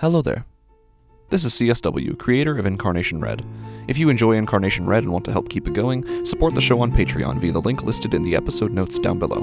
Hello 0.00 0.22
there. 0.22 0.46
This 1.28 1.44
is 1.44 1.52
CSW, 1.52 2.18
creator 2.18 2.56
of 2.56 2.64
Incarnation 2.64 3.20
Read. 3.20 3.44
If 3.86 3.98
you 3.98 4.08
enjoy 4.08 4.32
Incarnation 4.32 4.86
Read 4.86 5.02
and 5.02 5.12
want 5.12 5.26
to 5.26 5.30
help 5.30 5.50
keep 5.50 5.68
it 5.68 5.74
going, 5.74 6.24
support 6.24 6.54
the 6.54 6.60
show 6.62 6.80
on 6.80 6.90
Patreon 6.90 7.38
via 7.38 7.52
the 7.52 7.60
link 7.60 7.82
listed 7.82 8.14
in 8.14 8.22
the 8.22 8.34
episode 8.34 8.72
notes 8.72 8.98
down 8.98 9.18
below. 9.18 9.42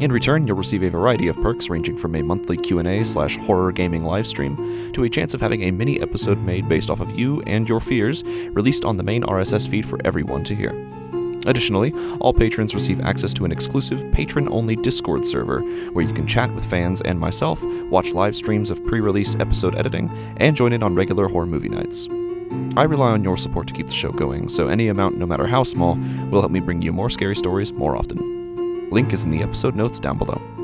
In 0.00 0.10
return, 0.10 0.46
you'll 0.46 0.56
receive 0.56 0.84
a 0.84 0.88
variety 0.88 1.28
of 1.28 1.36
perks 1.42 1.68
ranging 1.68 1.98
from 1.98 2.14
a 2.14 2.22
monthly 2.22 2.56
Q&A 2.56 3.04
slash 3.04 3.36
horror 3.40 3.72
gaming 3.72 4.00
livestream 4.00 4.94
to 4.94 5.04
a 5.04 5.10
chance 5.10 5.34
of 5.34 5.42
having 5.42 5.64
a 5.64 5.70
mini 5.70 6.00
episode 6.00 6.38
made 6.38 6.66
based 6.66 6.88
off 6.88 7.00
of 7.00 7.18
you 7.18 7.42
and 7.42 7.68
your 7.68 7.78
fears 7.78 8.24
released 8.24 8.86
on 8.86 8.96
the 8.96 9.02
main 9.02 9.22
RSS 9.24 9.68
feed 9.68 9.84
for 9.84 9.98
everyone 10.02 10.44
to 10.44 10.54
hear. 10.54 10.99
Additionally, 11.46 11.92
all 12.20 12.32
patrons 12.32 12.74
receive 12.74 13.00
access 13.00 13.32
to 13.34 13.44
an 13.44 13.52
exclusive 13.52 14.04
patron 14.12 14.48
only 14.50 14.76
Discord 14.76 15.26
server 15.26 15.60
where 15.92 16.04
you 16.04 16.12
can 16.12 16.26
chat 16.26 16.54
with 16.54 16.68
fans 16.68 17.00
and 17.02 17.18
myself, 17.18 17.62
watch 17.90 18.12
live 18.12 18.36
streams 18.36 18.70
of 18.70 18.84
pre 18.84 19.00
release 19.00 19.34
episode 19.36 19.74
editing, 19.74 20.10
and 20.36 20.56
join 20.56 20.72
in 20.72 20.82
on 20.82 20.94
regular 20.94 21.28
horror 21.28 21.46
movie 21.46 21.68
nights. 21.68 22.08
I 22.76 22.82
rely 22.82 23.10
on 23.10 23.24
your 23.24 23.36
support 23.36 23.68
to 23.68 23.74
keep 23.74 23.86
the 23.86 23.94
show 23.94 24.10
going, 24.10 24.48
so 24.48 24.68
any 24.68 24.88
amount, 24.88 25.16
no 25.16 25.26
matter 25.26 25.46
how 25.46 25.62
small, 25.62 25.94
will 26.30 26.40
help 26.40 26.52
me 26.52 26.60
bring 26.60 26.82
you 26.82 26.92
more 26.92 27.10
scary 27.10 27.36
stories 27.36 27.72
more 27.72 27.96
often. 27.96 28.90
Link 28.90 29.12
is 29.12 29.24
in 29.24 29.30
the 29.30 29.42
episode 29.42 29.76
notes 29.76 30.00
down 30.00 30.18
below. 30.18 30.59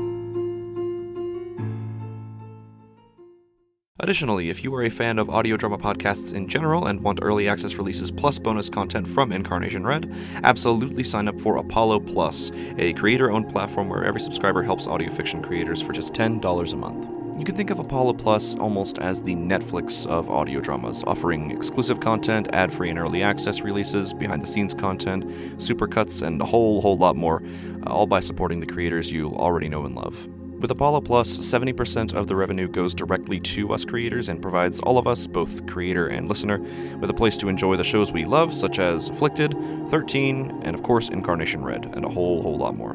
Additionally, 3.99 4.51
if 4.51 4.63
you 4.63 4.73
are 4.75 4.83
a 4.83 4.91
fan 4.91 5.17
of 5.17 5.27
audio 5.27 5.57
drama 5.57 5.75
podcasts 5.75 6.31
in 6.31 6.47
general 6.47 6.85
and 6.85 7.01
want 7.01 7.17
early 7.23 7.49
access 7.49 7.73
releases 7.75 8.11
plus 8.11 8.37
bonus 8.37 8.69
content 8.69 9.07
from 9.07 9.31
Incarnation 9.31 9.83
Read, 9.83 10.13
absolutely 10.43 11.03
sign 11.03 11.27
up 11.27 11.41
for 11.41 11.57
Apollo 11.57 12.01
Plus, 12.01 12.51
a 12.77 12.93
creator 12.93 13.31
owned 13.31 13.49
platform 13.49 13.89
where 13.89 14.05
every 14.05 14.21
subscriber 14.21 14.61
helps 14.61 14.85
audio 14.85 15.11
fiction 15.11 15.41
creators 15.41 15.81
for 15.81 15.93
just 15.93 16.13
$10 16.13 16.73
a 16.73 16.75
month. 16.75 17.39
You 17.39 17.43
can 17.43 17.55
think 17.55 17.71
of 17.71 17.79
Apollo 17.79 18.13
Plus 18.13 18.55
almost 18.57 18.99
as 18.99 19.19
the 19.19 19.33
Netflix 19.33 20.05
of 20.05 20.29
audio 20.29 20.59
dramas, 20.59 21.03
offering 21.07 21.49
exclusive 21.49 21.99
content, 21.99 22.49
ad 22.53 22.71
free 22.71 22.91
and 22.91 22.99
early 22.99 23.23
access 23.23 23.61
releases, 23.61 24.13
behind 24.13 24.43
the 24.43 24.47
scenes 24.47 24.75
content, 24.75 25.25
supercuts, 25.57 26.21
and 26.21 26.39
a 26.39 26.45
whole, 26.45 26.81
whole 26.81 26.97
lot 26.97 27.15
more, 27.15 27.41
uh, 27.87 27.89
all 27.89 28.05
by 28.05 28.19
supporting 28.19 28.59
the 28.59 28.67
creators 28.67 29.11
you 29.11 29.31
already 29.33 29.69
know 29.69 29.85
and 29.85 29.95
love. 29.95 30.27
With 30.59 30.71
Apollo 30.71 31.01
Plus, 31.01 31.37
70% 31.37 32.13
of 32.13 32.25
the 32.25 32.35
revenue 32.35 32.67
goes 32.67 32.95
directly 32.95 33.39
to 33.41 33.73
us 33.73 33.85
creators 33.85 34.27
and 34.27 34.41
provides 34.41 34.79
all 34.79 34.97
of 34.97 35.05
us, 35.05 35.27
both 35.27 35.67
creator 35.67 36.07
and 36.07 36.27
listener, 36.27 36.57
with 36.99 37.11
a 37.11 37.13
place 37.13 37.37
to 37.37 37.47
enjoy 37.47 37.77
the 37.77 37.83
shows 37.83 38.11
we 38.11 38.25
love, 38.25 38.55
such 38.55 38.79
as 38.79 39.09
Afflicted, 39.09 39.55
13, 39.89 40.61
and 40.63 40.75
of 40.75 40.81
course 40.81 41.09
Incarnation 41.09 41.63
Read, 41.63 41.85
and 41.85 42.03
a 42.03 42.09
whole, 42.09 42.41
whole 42.41 42.57
lot 42.57 42.75
more. 42.75 42.93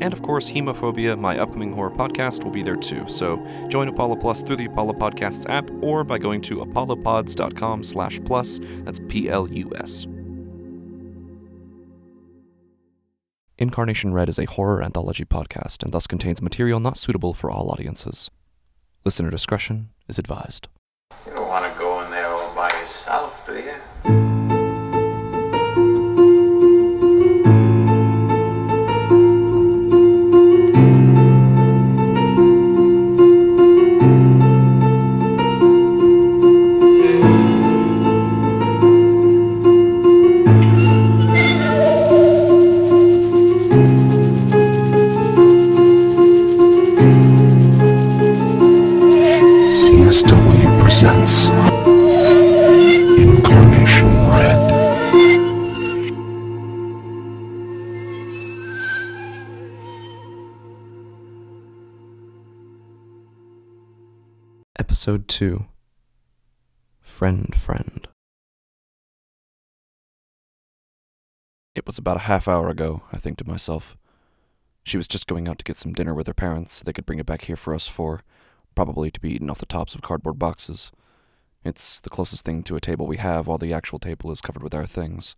And 0.00 0.12
of 0.12 0.20
course, 0.22 0.50
Hemophobia, 0.50 1.18
my 1.18 1.38
upcoming 1.38 1.72
horror 1.72 1.90
podcast, 1.90 2.42
will 2.42 2.50
be 2.50 2.62
there 2.62 2.76
too. 2.76 3.04
So 3.08 3.38
join 3.68 3.86
Apollo 3.86 4.16
Plus 4.16 4.42
through 4.42 4.56
the 4.56 4.66
Apollo 4.66 4.94
Podcasts 4.94 5.48
app 5.48 5.70
or 5.82 6.02
by 6.02 6.18
going 6.18 6.40
to 6.42 6.62
apollopods.com 6.62 7.84
slash 7.84 8.20
plus. 8.24 8.60
That's 8.84 9.00
P-L-U-S. 9.08 10.06
Incarnation 13.58 14.12
Read 14.12 14.28
is 14.28 14.38
a 14.38 14.44
horror 14.44 14.82
anthology 14.82 15.24
podcast 15.24 15.82
and 15.82 15.90
thus 15.90 16.06
contains 16.06 16.42
material 16.42 16.78
not 16.78 16.98
suitable 16.98 17.32
for 17.32 17.50
all 17.50 17.70
audiences. 17.70 18.30
Listener 19.02 19.30
discretion 19.30 19.88
is 20.08 20.18
advised. 20.18 20.68
Episode 65.06 65.28
2 65.28 65.66
Friend 67.00 67.54
Friend. 67.54 68.08
It 71.76 71.86
was 71.86 71.96
about 71.96 72.16
a 72.16 72.26
half 72.26 72.48
hour 72.48 72.68
ago, 72.68 73.02
I 73.12 73.18
think 73.18 73.38
to 73.38 73.46
myself. 73.46 73.96
She 74.82 74.96
was 74.96 75.06
just 75.06 75.28
going 75.28 75.46
out 75.46 75.58
to 75.58 75.64
get 75.64 75.76
some 75.76 75.92
dinner 75.92 76.12
with 76.12 76.26
her 76.26 76.34
parents 76.34 76.72
so 76.72 76.82
they 76.82 76.92
could 76.92 77.06
bring 77.06 77.20
it 77.20 77.26
back 77.26 77.42
here 77.42 77.54
for 77.54 77.72
us 77.72 77.86
four, 77.86 78.22
probably 78.74 79.12
to 79.12 79.20
be 79.20 79.30
eaten 79.32 79.48
off 79.48 79.60
the 79.60 79.66
tops 79.66 79.94
of 79.94 80.02
cardboard 80.02 80.40
boxes. 80.40 80.90
It's 81.64 82.00
the 82.00 82.10
closest 82.10 82.44
thing 82.44 82.64
to 82.64 82.74
a 82.74 82.80
table 82.80 83.06
we 83.06 83.18
have 83.18 83.46
while 83.46 83.58
the 83.58 83.72
actual 83.72 84.00
table 84.00 84.32
is 84.32 84.40
covered 84.40 84.64
with 84.64 84.74
our 84.74 84.86
things. 84.86 85.36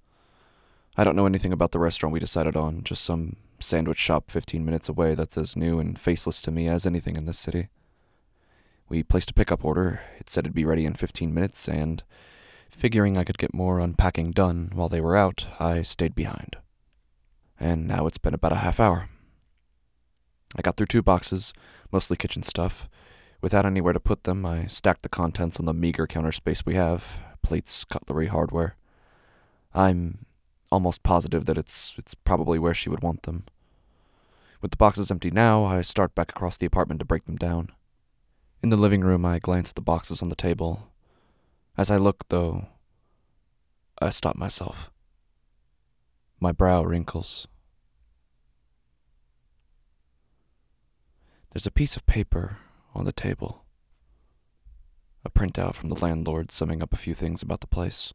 I 0.96 1.04
don't 1.04 1.14
know 1.14 1.26
anything 1.26 1.52
about 1.52 1.72
the 1.72 1.78
restaurant 1.78 2.14
we 2.14 2.20
decided 2.20 2.56
on, 2.56 2.84
just 2.84 3.04
some 3.04 3.36
sandwich 3.60 3.98
shop 3.98 4.30
15 4.30 4.64
minutes 4.64 4.88
away 4.88 5.14
that's 5.14 5.36
as 5.36 5.58
new 5.58 5.78
and 5.78 6.00
faceless 6.00 6.40
to 6.40 6.50
me 6.50 6.68
as 6.68 6.86
anything 6.86 7.16
in 7.16 7.26
this 7.26 7.38
city. 7.38 7.68
We 8.88 9.02
placed 9.02 9.30
a 9.30 9.34
pickup 9.34 9.64
order. 9.64 10.00
It 10.18 10.30
said 10.30 10.44
it'd 10.44 10.54
be 10.54 10.64
ready 10.64 10.86
in 10.86 10.94
15 10.94 11.34
minutes, 11.34 11.68
and 11.68 12.02
figuring 12.70 13.16
I 13.16 13.24
could 13.24 13.38
get 13.38 13.52
more 13.52 13.80
unpacking 13.80 14.30
done 14.30 14.70
while 14.74 14.88
they 14.88 15.00
were 15.00 15.16
out, 15.16 15.46
I 15.60 15.82
stayed 15.82 16.14
behind. 16.14 16.56
And 17.60 17.86
now 17.86 18.06
it's 18.06 18.18
been 18.18 18.34
about 18.34 18.52
a 18.52 18.56
half 18.56 18.80
hour. 18.80 19.08
I 20.56 20.62
got 20.62 20.76
through 20.76 20.86
two 20.86 21.02
boxes, 21.02 21.52
mostly 21.92 22.16
kitchen 22.16 22.42
stuff. 22.42 22.88
Without 23.40 23.66
anywhere 23.66 23.92
to 23.92 24.00
put 24.00 24.24
them, 24.24 24.46
I 24.46 24.66
stacked 24.66 25.02
the 25.02 25.08
contents 25.08 25.58
on 25.58 25.66
the 25.66 25.74
meager 25.74 26.06
counter 26.06 26.32
space 26.32 26.64
we 26.64 26.74
have 26.74 27.04
plates, 27.42 27.84
cutlery, 27.84 28.28
hardware. 28.28 28.76
I'm 29.74 30.26
almost 30.70 31.02
positive 31.02 31.44
that 31.46 31.58
it's 31.58 31.94
it's 31.98 32.14
probably 32.14 32.58
where 32.58 32.74
she 32.74 32.88
would 32.88 33.02
want 33.02 33.22
them. 33.22 33.44
With 34.60 34.72
the 34.72 34.76
boxes 34.76 35.10
empty 35.10 35.30
now, 35.30 35.64
I 35.64 35.82
start 35.82 36.14
back 36.14 36.30
across 36.30 36.56
the 36.56 36.66
apartment 36.66 36.98
to 37.00 37.04
break 37.04 37.26
them 37.26 37.36
down. 37.36 37.70
In 38.62 38.70
the 38.70 38.76
living 38.76 39.02
room, 39.02 39.24
I 39.24 39.38
glance 39.38 39.68
at 39.68 39.76
the 39.76 39.80
boxes 39.80 40.20
on 40.20 40.30
the 40.30 40.34
table. 40.34 40.88
As 41.76 41.90
I 41.90 41.96
look, 41.96 42.28
though, 42.28 42.66
I 44.00 44.10
stop 44.10 44.34
myself. 44.36 44.90
My 46.40 46.50
brow 46.50 46.82
wrinkles. 46.82 47.46
There's 51.52 51.66
a 51.66 51.70
piece 51.70 51.96
of 51.96 52.06
paper 52.06 52.58
on 52.94 53.04
the 53.04 53.12
table. 53.12 53.64
A 55.24 55.30
printout 55.30 55.74
from 55.74 55.88
the 55.88 56.00
landlord 56.00 56.50
summing 56.50 56.82
up 56.82 56.92
a 56.92 56.96
few 56.96 57.14
things 57.14 57.42
about 57.42 57.60
the 57.60 57.66
place 57.66 58.12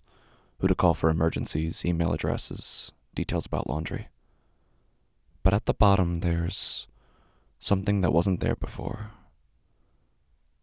who 0.59 0.67
to 0.67 0.75
call 0.75 0.93
for 0.93 1.09
emergencies, 1.09 1.83
email 1.85 2.13
addresses, 2.13 2.91
details 3.15 3.45
about 3.45 3.69
laundry. 3.69 4.07
But 5.41 5.53
at 5.53 5.65
the 5.65 5.73
bottom, 5.73 6.19
there's 6.19 6.87
something 7.59 8.01
that 8.01 8.13
wasn't 8.13 8.39
there 8.39 8.55
before. 8.55 9.11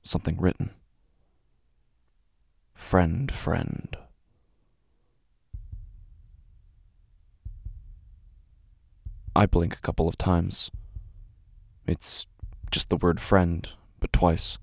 Something 0.03 0.41
written. 0.41 0.71
Friend, 2.75 3.31
friend. 3.31 3.97
I 9.37 9.47
blink 9.47 9.75
a 9.75 9.81
couple 9.81 10.09
of 10.09 10.19
times. 10.19 10.71
It's 11.87 12.27
just 12.71 12.89
the 12.89 12.97
word 12.97 13.21
friend, 13.21 13.69
but 14.01 14.13
twice. 14.13 14.59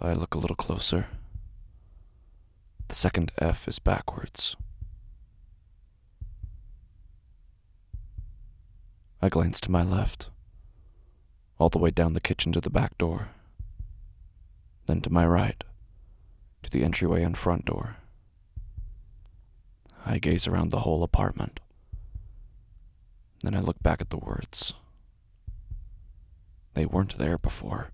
I 0.00 0.12
look 0.12 0.34
a 0.34 0.38
little 0.38 0.56
closer. 0.56 1.06
The 2.88 2.94
second 2.94 3.32
F 3.38 3.66
is 3.66 3.78
backwards. 3.78 4.56
I 9.22 9.28
glance 9.28 9.60
to 9.62 9.70
my 9.70 9.82
left, 9.82 10.28
all 11.58 11.70
the 11.70 11.78
way 11.78 11.90
down 11.90 12.12
the 12.12 12.20
kitchen 12.20 12.52
to 12.52 12.60
the 12.60 12.70
back 12.70 12.96
door, 12.98 13.30
then 14.86 15.00
to 15.02 15.12
my 15.12 15.26
right, 15.26 15.62
to 16.62 16.70
the 16.70 16.84
entryway 16.84 17.22
and 17.22 17.36
front 17.36 17.64
door. 17.64 17.96
I 20.04 20.18
gaze 20.18 20.46
around 20.46 20.70
the 20.70 20.80
whole 20.80 21.02
apartment. 21.02 21.60
Then 23.42 23.54
I 23.54 23.60
look 23.60 23.82
back 23.82 24.00
at 24.00 24.10
the 24.10 24.16
words. 24.16 24.72
They 26.74 26.86
weren't 26.86 27.18
there 27.18 27.38
before. 27.38 27.90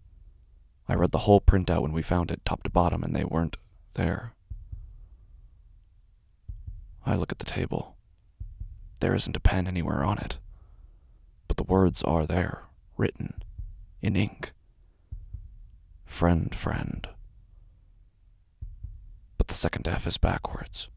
I 0.88 0.94
read 0.94 1.12
the 1.12 1.18
whole 1.18 1.40
printout 1.40 1.82
when 1.82 1.92
we 1.92 2.02
found 2.02 2.30
it, 2.30 2.44
top 2.44 2.64
to 2.64 2.70
bottom, 2.70 3.02
and 3.02 3.14
they 3.14 3.24
weren't 3.24 3.56
there. 3.94 4.34
I 7.06 7.14
look 7.14 7.32
at 7.32 7.38
the 7.38 7.44
table. 7.44 7.96
There 9.00 9.14
isn't 9.14 9.36
a 9.36 9.40
pen 9.40 9.66
anywhere 9.66 10.04
on 10.04 10.18
it. 10.18 10.38
But 11.48 11.56
the 11.56 11.64
words 11.64 12.02
are 12.02 12.26
there, 12.26 12.64
written, 12.96 13.42
in 14.00 14.16
ink. 14.16 14.52
Friend, 16.12 16.54
friend. 16.54 17.08
But 19.38 19.48
the 19.48 19.54
second 19.54 19.88
F 19.88 20.06
is 20.06 20.18
backwards. 20.18 20.88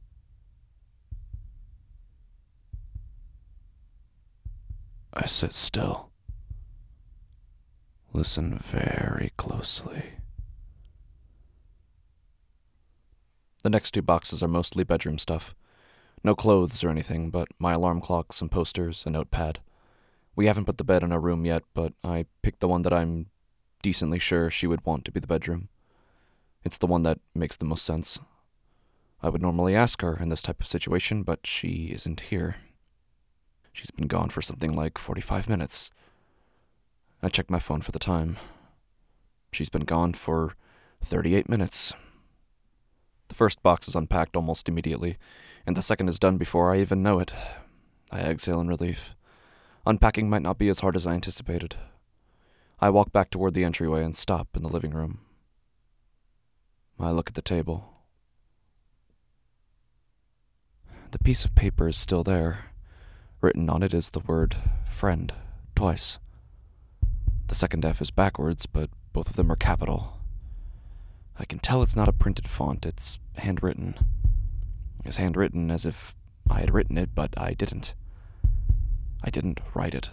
I 5.13 5.25
sit 5.25 5.53
still. 5.53 6.09
Listen 8.11 8.59
very 8.59 9.31
closely. 9.37 10.03
The 13.63 13.69
next 13.69 13.91
two 13.91 14.01
boxes 14.01 14.43
are 14.43 14.49
mostly 14.49 14.83
bedroom 14.83 15.17
stuff. 15.17 15.55
No 16.25 16.35
clothes 16.35 16.83
or 16.83 16.89
anything, 16.89 17.31
but 17.31 17.47
my 17.57 17.71
alarm 17.71 18.01
clock, 18.01 18.33
some 18.33 18.49
posters, 18.49 19.05
a 19.07 19.09
notepad. 19.09 19.59
We 20.35 20.47
haven't 20.47 20.65
put 20.65 20.77
the 20.77 20.83
bed 20.83 21.03
in 21.03 21.13
our 21.13 21.21
room 21.21 21.45
yet, 21.45 21.63
but 21.73 21.93
I 22.03 22.25
picked 22.43 22.59
the 22.59 22.67
one 22.67 22.81
that 22.81 22.93
I'm 22.93 23.27
decently 23.85 24.17
sure 24.17 24.49
she 24.49 24.65
would 24.65 24.83
want 24.83 25.05
to 25.05 25.11
be 25.11 25.19
the 25.19 25.27
bedroom. 25.27 25.69
It's 26.63 26.79
the 26.79 26.87
one 26.87 27.03
that 27.03 27.19
makes 27.35 27.55
the 27.55 27.65
most 27.65 27.85
sense. 27.85 28.17
I 29.21 29.29
would 29.29 29.43
normally 29.43 29.75
ask 29.75 30.01
her 30.01 30.17
in 30.17 30.29
this 30.29 30.41
type 30.41 30.59
of 30.59 30.65
situation, 30.65 31.21
but 31.21 31.45
she 31.45 31.91
isn't 31.93 32.31
here. 32.31 32.55
She's 33.71 33.91
been 33.91 34.07
gone 34.07 34.29
for 34.31 34.41
something 34.41 34.73
like 34.73 34.97
45 34.97 35.47
minutes. 35.47 35.91
I 37.21 37.29
checked 37.29 37.51
my 37.51 37.59
phone 37.59 37.83
for 37.83 37.91
the 37.91 37.99
time. 37.99 38.37
She's 39.51 39.69
been 39.69 39.85
gone 39.85 40.13
for 40.13 40.55
38 41.03 41.47
minutes. 41.47 41.93
The 43.27 43.35
first 43.35 43.61
box 43.61 43.87
is 43.87 43.93
unpacked 43.93 44.35
almost 44.35 44.67
immediately, 44.67 45.17
and 45.67 45.77
the 45.77 45.83
second 45.83 46.07
is 46.07 46.17
done 46.17 46.37
before 46.39 46.73
I 46.73 46.79
even 46.79 47.03
know 47.03 47.19
it. 47.19 47.31
I 48.11 48.21
exhale 48.21 48.61
in 48.61 48.67
relief. 48.67 49.13
Unpacking 49.85 50.27
might 50.27 50.41
not 50.41 50.57
be 50.57 50.69
as 50.69 50.79
hard 50.79 50.95
as 50.95 51.05
I 51.05 51.13
anticipated. 51.13 51.75
I 52.85 52.89
walk 52.89 53.11
back 53.11 53.31
toward 53.31 53.55
the 53.55 53.63
entryway 53.63 54.03
and 54.03 54.15
stop 54.15 54.49
in 54.55 54.61
the 54.61 54.69
living 54.69 54.91
room. 54.91 55.17
I 56.99 57.09
look 57.09 57.27
at 57.27 57.33
the 57.33 57.41
table. 57.41 57.89
The 61.09 61.17
piece 61.17 61.45
of 61.45 61.55
paper 61.55 61.87
is 61.87 61.97
still 61.97 62.23
there. 62.23 62.65
Written 63.41 63.71
on 63.71 63.81
it 63.81 63.91
is 63.91 64.11
the 64.11 64.19
word 64.19 64.55
friend 64.91 65.33
twice. 65.75 66.19
The 67.47 67.55
second 67.55 67.83
F 67.83 68.03
is 68.03 68.11
backwards, 68.11 68.67
but 68.67 68.91
both 69.13 69.31
of 69.31 69.35
them 69.35 69.51
are 69.51 69.55
capital. 69.55 70.19
I 71.39 71.45
can 71.45 71.57
tell 71.57 71.81
it's 71.81 71.95
not 71.95 72.07
a 72.07 72.13
printed 72.13 72.47
font, 72.47 72.85
it's 72.85 73.17
handwritten. 73.37 73.95
As 75.03 75.15
handwritten 75.15 75.71
as 75.71 75.87
if 75.87 76.15
I 76.47 76.59
had 76.59 76.71
written 76.71 76.99
it, 76.99 77.15
but 77.15 77.33
I 77.35 77.55
didn't. 77.55 77.95
I 79.23 79.31
didn't 79.31 79.59
write 79.73 79.95
it. 79.95 80.11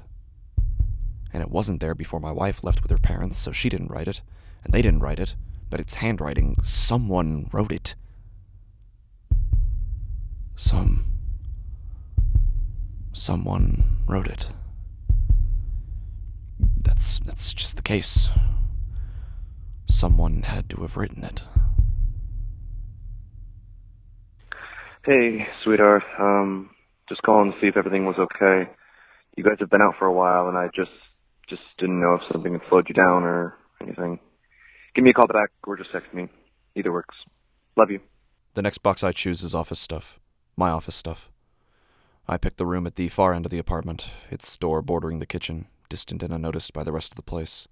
And 1.32 1.42
it 1.42 1.50
wasn't 1.50 1.80
there 1.80 1.94
before 1.94 2.20
my 2.20 2.32
wife 2.32 2.62
left 2.62 2.82
with 2.82 2.90
her 2.90 2.98
parents, 2.98 3.38
so 3.38 3.52
she 3.52 3.68
didn't 3.68 3.90
write 3.90 4.08
it, 4.08 4.20
and 4.64 4.72
they 4.72 4.82
didn't 4.82 5.00
write 5.00 5.18
it, 5.18 5.34
but 5.70 5.80
it's 5.80 5.94
handwriting. 5.94 6.56
Someone 6.62 7.48
wrote 7.52 7.72
it. 7.72 7.94
Some. 10.56 11.06
Someone 13.12 13.84
wrote 14.06 14.28
it. 14.28 14.48
That's 16.82 17.18
that's 17.20 17.54
just 17.54 17.76
the 17.76 17.82
case. 17.82 18.28
Someone 19.86 20.42
had 20.42 20.68
to 20.70 20.82
have 20.82 20.96
written 20.96 21.24
it. 21.24 21.42
Hey, 25.04 25.48
sweetheart. 25.64 26.04
Um, 26.18 26.70
just 27.08 27.22
calling 27.22 27.52
to 27.52 27.60
see 27.60 27.66
if 27.66 27.76
everything 27.76 28.06
was 28.06 28.18
okay. 28.18 28.70
You 29.36 29.44
guys 29.44 29.56
have 29.60 29.70
been 29.70 29.82
out 29.82 29.96
for 29.98 30.06
a 30.06 30.12
while, 30.12 30.48
and 30.48 30.56
I 30.56 30.68
just 30.74 30.92
just 31.48 31.62
didn't 31.78 32.00
know 32.00 32.14
if 32.14 32.22
something 32.32 32.52
had 32.52 32.62
slowed 32.68 32.88
you 32.88 32.94
down 32.94 33.24
or 33.24 33.56
anything. 33.80 34.18
Give 34.94 35.04
me 35.04 35.10
a 35.10 35.14
call 35.14 35.26
back 35.26 35.50
or 35.66 35.76
just 35.76 35.92
text 35.92 36.12
me. 36.12 36.28
Either 36.74 36.92
works. 36.92 37.16
Love 37.76 37.90
you. 37.90 38.00
The 38.54 38.62
next 38.62 38.78
box 38.78 39.02
I 39.02 39.12
choose 39.12 39.42
is 39.42 39.54
office 39.54 39.80
stuff. 39.80 40.20
My 40.56 40.70
office 40.70 40.94
stuff. 40.94 41.30
I 42.28 42.36
pick 42.36 42.56
the 42.56 42.66
room 42.66 42.86
at 42.86 42.96
the 42.96 43.08
far 43.08 43.32
end 43.32 43.46
of 43.46 43.50
the 43.50 43.58
apartment, 43.58 44.06
its 44.30 44.56
door 44.56 44.80
bordering 44.80 45.18
the 45.18 45.26
kitchen, 45.26 45.66
distant 45.88 46.22
and 46.22 46.32
unnoticed 46.32 46.72
by 46.72 46.84
the 46.84 46.92
rest 46.92 47.12
of 47.12 47.16
the 47.16 47.22
place. 47.22 47.66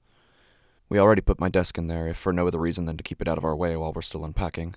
We 0.88 0.99
already 0.99 1.20
put 1.20 1.38
my 1.38 1.49
desk 1.49 1.78
in 1.78 1.87
there, 1.87 2.08
if 2.08 2.16
for 2.16 2.32
no 2.32 2.49
other 2.49 2.58
reason 2.58 2.84
than 2.84 2.96
to 2.96 3.05
keep 3.05 3.23
it 3.23 3.28
out 3.28 3.38
of 3.38 3.44
our 3.44 3.55
way 3.55 3.76
while 3.76 3.93
we're 3.93 4.02
still 4.02 4.25
unpacking. 4.25 4.75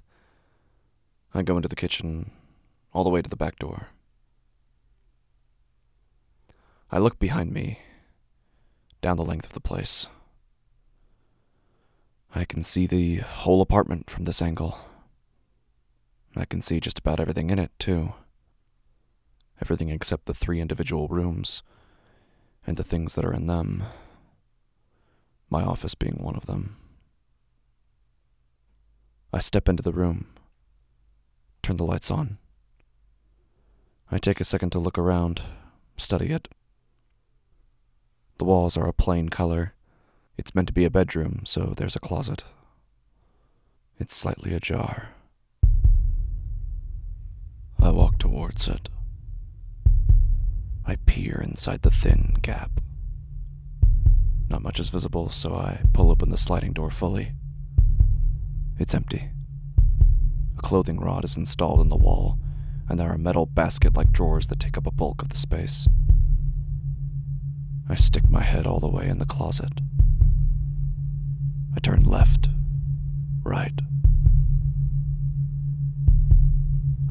I 1.33 1.41
go 1.41 1.55
into 1.55 1.67
the 1.67 1.75
kitchen, 1.75 2.31
all 2.93 3.03
the 3.03 3.09
way 3.09 3.21
to 3.23 3.29
the 3.29 3.35
back 3.35 3.57
door. 3.57 3.87
I 6.91 6.99
look 6.99 7.17
behind 7.17 7.51
me, 7.51 7.79
down 9.03 9.17
the 9.17 9.25
length 9.25 9.45
of 9.45 9.51
the 9.51 9.59
place. 9.59 10.07
I 12.33 12.45
can 12.45 12.63
see 12.63 12.87
the 12.87 13.17
whole 13.17 13.61
apartment 13.61 14.09
from 14.09 14.23
this 14.23 14.41
angle. 14.41 14.79
I 16.35 16.45
can 16.45 16.61
see 16.61 16.79
just 16.79 16.97
about 16.97 17.19
everything 17.19 17.51
in 17.51 17.59
it, 17.59 17.71
too. 17.77 18.13
Everything 19.61 19.89
except 19.89 20.25
the 20.25 20.33
three 20.33 20.59
individual 20.59 21.07
rooms 21.07 21.61
and 22.65 22.77
the 22.77 22.83
things 22.83 23.13
that 23.13 23.25
are 23.25 23.33
in 23.33 23.45
them. 23.45 23.83
My 25.49 25.61
office 25.61 25.93
being 25.93 26.17
one 26.21 26.35
of 26.35 26.47
them. 26.47 26.77
I 29.31 29.39
step 29.39 29.67
into 29.67 29.83
the 29.83 29.91
room, 29.91 30.27
turn 31.61 31.77
the 31.77 31.83
lights 31.83 32.09
on. 32.09 32.37
I 34.09 34.17
take 34.17 34.39
a 34.39 34.45
second 34.45 34.69
to 34.71 34.79
look 34.79 34.97
around, 34.97 35.41
study 35.97 36.27
it. 36.27 36.47
The 38.37 38.45
walls 38.45 38.75
are 38.77 38.87
a 38.87 38.93
plain 38.93 39.29
color. 39.29 39.73
It's 40.37 40.55
meant 40.55 40.67
to 40.67 40.73
be 40.73 40.85
a 40.85 40.89
bedroom, 40.89 41.41
so 41.45 41.73
there's 41.77 41.95
a 41.95 41.99
closet. 41.99 42.43
It's 43.99 44.15
slightly 44.15 44.53
ajar. 44.53 45.09
I 47.79 47.91
walk 47.91 48.17
towards 48.17 48.67
it. 48.67 48.89
I 50.85 50.95
peer 51.05 51.39
inside 51.41 51.83
the 51.83 51.91
thin 51.91 52.37
gap. 52.41 52.71
Not 54.49 54.63
much 54.63 54.79
is 54.79 54.89
visible, 54.89 55.29
so 55.29 55.53
I 55.55 55.81
pull 55.93 56.11
open 56.11 56.29
the 56.29 56.37
sliding 56.37 56.73
door 56.73 56.91
fully. 56.91 57.33
It's 58.79 58.93
empty. 58.93 59.29
A 60.57 60.61
clothing 60.61 60.99
rod 60.99 61.23
is 61.23 61.37
installed 61.37 61.79
in 61.79 61.89
the 61.89 61.95
wall, 61.95 62.37
and 62.89 62.99
there 62.99 63.09
are 63.09 63.17
metal 63.17 63.45
basket 63.45 63.95
like 63.95 64.11
drawers 64.11 64.47
that 64.47 64.59
take 64.59 64.77
up 64.77 64.87
a 64.87 64.91
bulk 64.91 65.21
of 65.21 65.29
the 65.29 65.37
space. 65.37 65.87
I 67.89 67.95
stick 67.95 68.29
my 68.29 68.41
head 68.41 68.65
all 68.65 68.79
the 68.79 68.87
way 68.87 69.07
in 69.07 69.19
the 69.19 69.25
closet. 69.25 69.81
I 71.75 71.79
turn 71.79 72.01
left, 72.01 72.49
right. 73.43 73.79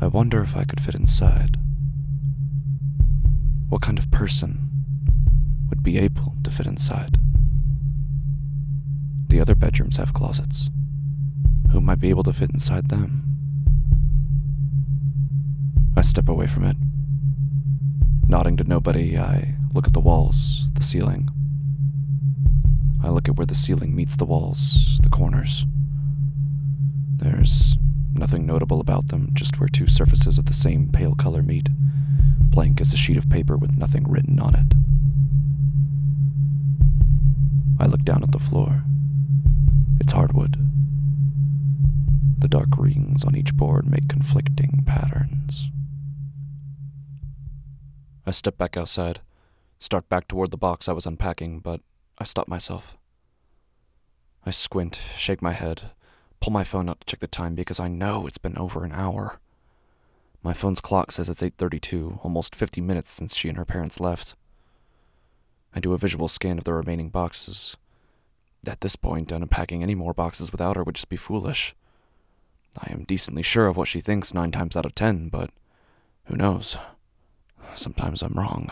I 0.00 0.06
wonder 0.06 0.42
if 0.42 0.56
I 0.56 0.64
could 0.64 0.80
fit 0.80 0.94
inside. 0.94 1.58
What 3.68 3.82
kind 3.82 3.98
of 3.98 4.10
person 4.10 4.68
would 5.68 5.82
be 5.82 5.98
able 5.98 6.36
to 6.42 6.50
fit 6.50 6.66
inside? 6.66 7.18
The 9.28 9.40
other 9.40 9.54
bedrooms 9.54 9.96
have 9.96 10.12
closets. 10.12 10.70
Who 11.70 11.80
might 11.80 12.00
be 12.00 12.10
able 12.10 12.24
to 12.24 12.32
fit 12.32 12.50
inside 12.50 12.88
them? 12.88 13.24
I 15.96 16.02
step 16.02 16.28
away 16.28 16.46
from 16.46 16.64
it. 16.64 16.76
Nodding 18.28 18.56
to 18.58 18.64
nobody, 18.64 19.16
I 19.18 19.56
look 19.72 19.86
at 19.86 19.92
the 19.92 20.00
walls, 20.00 20.66
the 20.74 20.82
ceiling. 20.82 21.28
I 23.02 23.08
look 23.08 23.28
at 23.28 23.36
where 23.36 23.46
the 23.46 23.54
ceiling 23.54 23.94
meets 23.96 24.16
the 24.16 24.24
walls, 24.24 25.00
the 25.02 25.08
corners. 25.08 25.66
There's 27.16 27.76
nothing 28.14 28.46
notable 28.46 28.80
about 28.80 29.08
them, 29.08 29.30
just 29.32 29.58
where 29.58 29.68
two 29.68 29.86
surfaces 29.86 30.38
of 30.38 30.46
the 30.46 30.52
same 30.52 30.90
pale 30.92 31.14
color 31.14 31.42
meet, 31.42 31.68
blank 32.50 32.80
as 32.80 32.92
a 32.92 32.96
sheet 32.96 33.16
of 33.16 33.30
paper 33.30 33.56
with 33.56 33.76
nothing 33.76 34.08
written 34.08 34.38
on 34.38 34.54
it. 34.54 34.74
I 37.82 37.86
look 37.86 38.02
down 38.04 38.22
at 38.22 38.32
the 38.32 38.38
floor. 38.38 38.84
It's 40.00 40.12
hardwood. 40.12 40.58
The 42.38 42.48
dark 42.48 42.68
rings 42.76 43.24
on 43.24 43.36
each 43.36 43.54
board 43.56 43.88
make 43.88 44.08
conflicting 44.08 44.82
patterns. 44.86 45.70
I 48.26 48.30
step 48.30 48.58
back 48.58 48.76
outside, 48.76 49.20
start 49.82 50.08
back 50.08 50.28
toward 50.28 50.52
the 50.52 50.56
box 50.56 50.88
I 50.88 50.92
was 50.92 51.06
unpacking, 51.06 51.58
but 51.58 51.80
I 52.16 52.22
stop 52.24 52.46
myself. 52.46 52.96
I 54.46 54.52
squint, 54.52 55.00
shake 55.16 55.42
my 55.42 55.52
head, 55.52 55.90
pull 56.40 56.52
my 56.52 56.62
phone 56.62 56.88
out 56.88 57.00
to 57.00 57.06
check 57.06 57.18
the 57.18 57.26
time 57.26 57.56
because 57.56 57.80
I 57.80 57.88
know 57.88 58.26
it's 58.26 58.38
been 58.38 58.56
over 58.56 58.84
an 58.84 58.92
hour. 58.92 59.40
My 60.40 60.52
phone's 60.52 60.80
clock 60.80 61.10
says 61.10 61.28
it's 61.28 61.42
8:32, 61.42 62.20
almost 62.22 62.54
50 62.54 62.80
minutes 62.80 63.10
since 63.10 63.34
she 63.34 63.48
and 63.48 63.58
her 63.58 63.64
parents 63.64 63.98
left. 63.98 64.36
I 65.74 65.80
do 65.80 65.94
a 65.94 65.98
visual 65.98 66.28
scan 66.28 66.58
of 66.58 66.64
the 66.64 66.74
remaining 66.74 67.08
boxes. 67.08 67.76
At 68.64 68.82
this 68.82 68.94
point, 68.94 69.32
unpacking 69.32 69.82
any 69.82 69.96
more 69.96 70.14
boxes 70.14 70.52
without 70.52 70.76
her 70.76 70.84
would 70.84 70.94
just 70.94 71.08
be 71.08 71.16
foolish. 71.16 71.74
I 72.78 72.92
am 72.92 73.02
decently 73.02 73.42
sure 73.42 73.66
of 73.66 73.76
what 73.76 73.88
she 73.88 74.00
thinks 74.00 74.32
nine 74.32 74.52
times 74.52 74.76
out 74.76 74.86
of 74.86 74.94
ten, 74.94 75.28
but 75.28 75.50
who 76.26 76.36
knows? 76.36 76.76
Sometimes 77.74 78.22
I'm 78.22 78.34
wrong. 78.34 78.70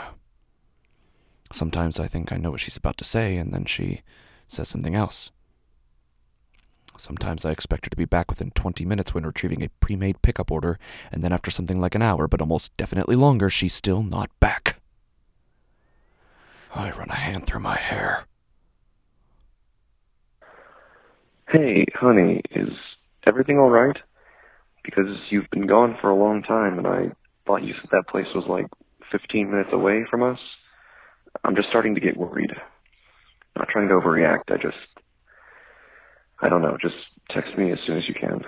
Sometimes 1.52 1.98
I 1.98 2.06
think 2.06 2.32
I 2.32 2.36
know 2.36 2.52
what 2.52 2.60
she's 2.60 2.76
about 2.76 2.96
to 2.98 3.04
say, 3.04 3.36
and 3.36 3.52
then 3.52 3.64
she 3.64 4.02
says 4.46 4.68
something 4.68 4.94
else. 4.94 5.30
Sometimes 6.96 7.44
I 7.44 7.50
expect 7.50 7.86
her 7.86 7.90
to 7.90 7.96
be 7.96 8.04
back 8.04 8.30
within 8.30 8.50
20 8.50 8.84
minutes 8.84 9.14
when 9.14 9.24
retrieving 9.24 9.62
a 9.62 9.68
pre 9.80 9.96
made 9.96 10.22
pickup 10.22 10.50
order, 10.50 10.78
and 11.10 11.22
then 11.22 11.32
after 11.32 11.50
something 11.50 11.80
like 11.80 11.94
an 11.94 12.02
hour, 12.02 12.28
but 12.28 12.40
almost 12.40 12.76
definitely 12.76 13.16
longer, 13.16 13.48
she's 13.48 13.74
still 13.74 14.02
not 14.02 14.30
back. 14.38 14.80
I 16.74 16.90
run 16.92 17.08
a 17.08 17.14
hand 17.14 17.46
through 17.46 17.60
my 17.60 17.76
hair. 17.76 18.26
Hey, 21.48 21.86
honey, 21.94 22.42
is 22.52 22.70
everything 23.26 23.58
all 23.58 23.70
right? 23.70 23.98
Because 24.84 25.18
you've 25.30 25.50
been 25.50 25.66
gone 25.66 25.98
for 26.00 26.10
a 26.10 26.14
long 26.14 26.42
time, 26.42 26.78
and 26.78 26.86
I 26.86 27.10
thought 27.46 27.64
you 27.64 27.74
said 27.74 27.90
that 27.90 28.06
place 28.06 28.28
was 28.34 28.44
like 28.46 28.66
15 29.10 29.50
minutes 29.50 29.72
away 29.72 30.04
from 30.08 30.22
us. 30.22 30.38
I'm 31.44 31.56
just 31.56 31.68
starting 31.68 31.94
to 31.94 32.00
get 32.00 32.16
worried. 32.16 32.52
Not 33.56 33.68
trying 33.68 33.88
to 33.88 33.94
overreact. 33.94 34.50
I 34.50 34.56
just, 34.56 34.76
I 36.40 36.48
don't 36.48 36.62
know. 36.62 36.76
Just 36.80 36.96
text 37.30 37.56
me 37.58 37.72
as 37.72 37.78
soon 37.86 37.98
as 37.98 38.08
you 38.08 38.14
can. 38.14 38.44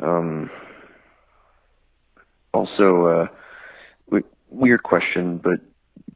Um. 0.00 0.50
Also, 2.54 3.04
uh, 3.06 3.26
w- 4.06 4.26
weird 4.48 4.82
question, 4.82 5.38
but 5.38 5.60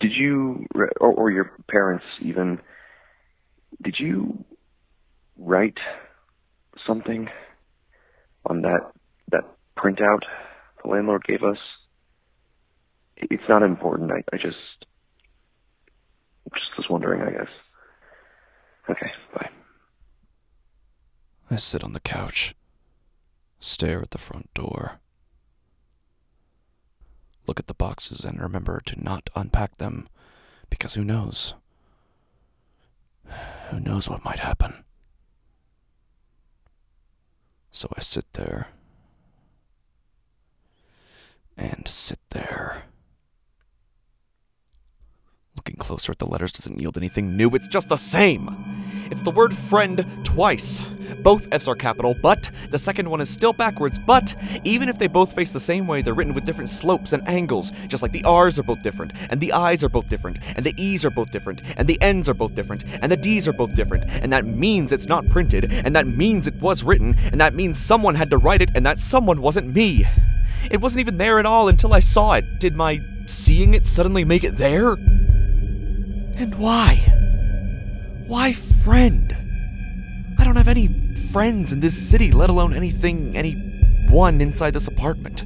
did 0.01 0.13
you, 0.13 0.67
or, 0.99 1.13
or 1.13 1.31
your 1.31 1.53
parents 1.71 2.05
even, 2.21 2.59
did 3.83 3.97
you 4.01 4.43
write 5.39 5.79
something 6.87 7.29
on 8.47 8.63
that 8.63 8.81
that 9.31 9.45
printout 9.79 10.23
the 10.83 10.91
landlord 10.91 11.23
gave 11.25 11.43
us? 11.43 11.59
It's 13.31 13.49
not 13.49 13.63
important. 13.63 14.13
I, 14.13 14.23
I 14.33 14.37
just 14.37 14.87
just 16.55 16.77
was 16.77 16.89
wondering, 16.89 17.23
I 17.23 17.31
guess. 17.31 17.49
Okay, 18.91 19.11
bye. 19.35 19.49
I 21.51 21.57
sit 21.57 21.85
on 21.85 21.93
the 21.93 22.01
couch, 22.01 22.55
stare 23.61 24.01
at 24.03 24.11
the 24.11 24.19
front 24.19 24.53
door, 24.55 25.01
look 27.47 27.59
at 27.61 27.67
the 27.67 27.75
boxes, 27.75 28.25
and 28.25 28.41
remember 28.41 28.81
to 28.87 29.03
not 29.03 29.31
unpack 29.35 29.79
them 29.79 30.09
because 30.71 30.95
who 30.95 31.05
knows? 31.05 31.55
Who 33.71 33.81
knows 33.81 34.09
what 34.09 34.25
might 34.25 34.41
happen? 34.41 34.85
So 37.71 37.89
I 37.97 38.01
sit 38.01 38.27
there 38.35 38.69
and 41.57 41.87
sit 41.89 42.19
there. 42.31 42.85
Looking 45.57 45.77
closer 45.77 46.13
at 46.13 46.19
the 46.19 46.27
letters 46.27 46.53
doesn't 46.53 46.81
yield 46.81 46.97
anything 46.97 47.37
new, 47.37 47.51
it's 47.51 47.69
just 47.69 47.89
the 47.89 47.97
same! 47.97 48.49
It's 49.11 49.21
the 49.23 49.31
word 49.31 49.55
friend 49.55 50.07
twice. 50.25 50.83
Both 51.23 51.47
F's 51.53 51.69
are 51.69 51.75
capital, 51.75 52.15
but 52.23 52.51
the 52.71 52.79
second 52.79 53.11
one 53.11 53.21
is 53.21 53.29
still 53.29 53.53
backwards. 53.53 53.99
But 53.99 54.35
even 54.65 54.89
if 54.89 54.99
they 54.99 55.09
both 55.09 55.35
face 55.35 55.53
the 55.53 55.61
same 55.61 55.87
way, 55.87 56.01
they're 56.01 56.15
written 56.15 56.33
with 56.33 56.47
different 56.47 56.71
slopes 56.71 57.13
and 57.13 57.27
angles, 57.29 57.71
just 57.89 58.03
like 58.03 58.13
the 58.13 58.25
R's 58.25 58.59
are 58.59 58.63
both 58.63 58.83
different, 58.83 59.13
and 59.29 59.39
the 59.39 59.53
I's 59.53 59.85
are 59.85 59.91
both 59.91 60.09
different, 60.09 60.39
and 60.57 60.65
the 60.65 60.73
E's 60.79 61.05
are 61.05 61.11
both 61.11 61.31
different, 61.31 61.61
and 61.77 61.87
the 61.87 62.01
N's 62.01 62.31
are 62.31 62.35
both 62.35 62.55
different, 62.55 62.85
and 63.03 63.13
the 63.13 63.17
D's 63.19 63.47
are 63.47 63.53
both 63.53 63.77
different, 63.77 64.07
and 64.07 64.33
that 64.33 64.47
means 64.47 64.91
it's 64.91 65.07
not 65.07 65.29
printed, 65.29 65.71
and 65.71 65.95
that 65.95 66.07
means 66.07 66.47
it 66.47 66.55
was 66.63 66.83
written, 66.83 67.15
and 67.31 67.39
that 67.39 67.53
means 67.53 67.79
someone 67.79 68.15
had 68.15 68.31
to 68.31 68.39
write 68.39 68.63
it, 68.63 68.71
and 68.75 68.87
that 68.87 68.99
someone 68.99 69.43
wasn't 69.43 69.75
me. 69.75 70.07
It 70.71 70.81
wasn't 70.81 71.01
even 71.01 71.19
there 71.19 71.39
at 71.39 71.47
all 71.47 71.69
until 71.69 71.93
I 71.93 72.01
saw 72.01 72.33
it. 72.35 72.45
Did 72.59 72.75
my 72.75 73.01
seeing 73.27 73.75
it 73.75 73.87
suddenly 73.87 74.25
make 74.25 74.45
it 74.45 74.57
there? 74.57 74.93
And 74.93 76.55
why? 76.57 76.97
Why 78.27 78.53
friend? 78.53 79.37
I 80.39 80.45
don't 80.45 80.57
have 80.57 80.69
any 80.69 80.89
friends 81.33 81.73
in 81.73 81.81
this 81.81 81.97
city, 81.97 82.33
let 82.33 82.51
alone 82.51 82.75
anything, 82.75 83.37
any 83.37 83.53
one 84.11 84.41
inside 84.41 84.75
this 84.75 84.89
apartment. 84.89 85.45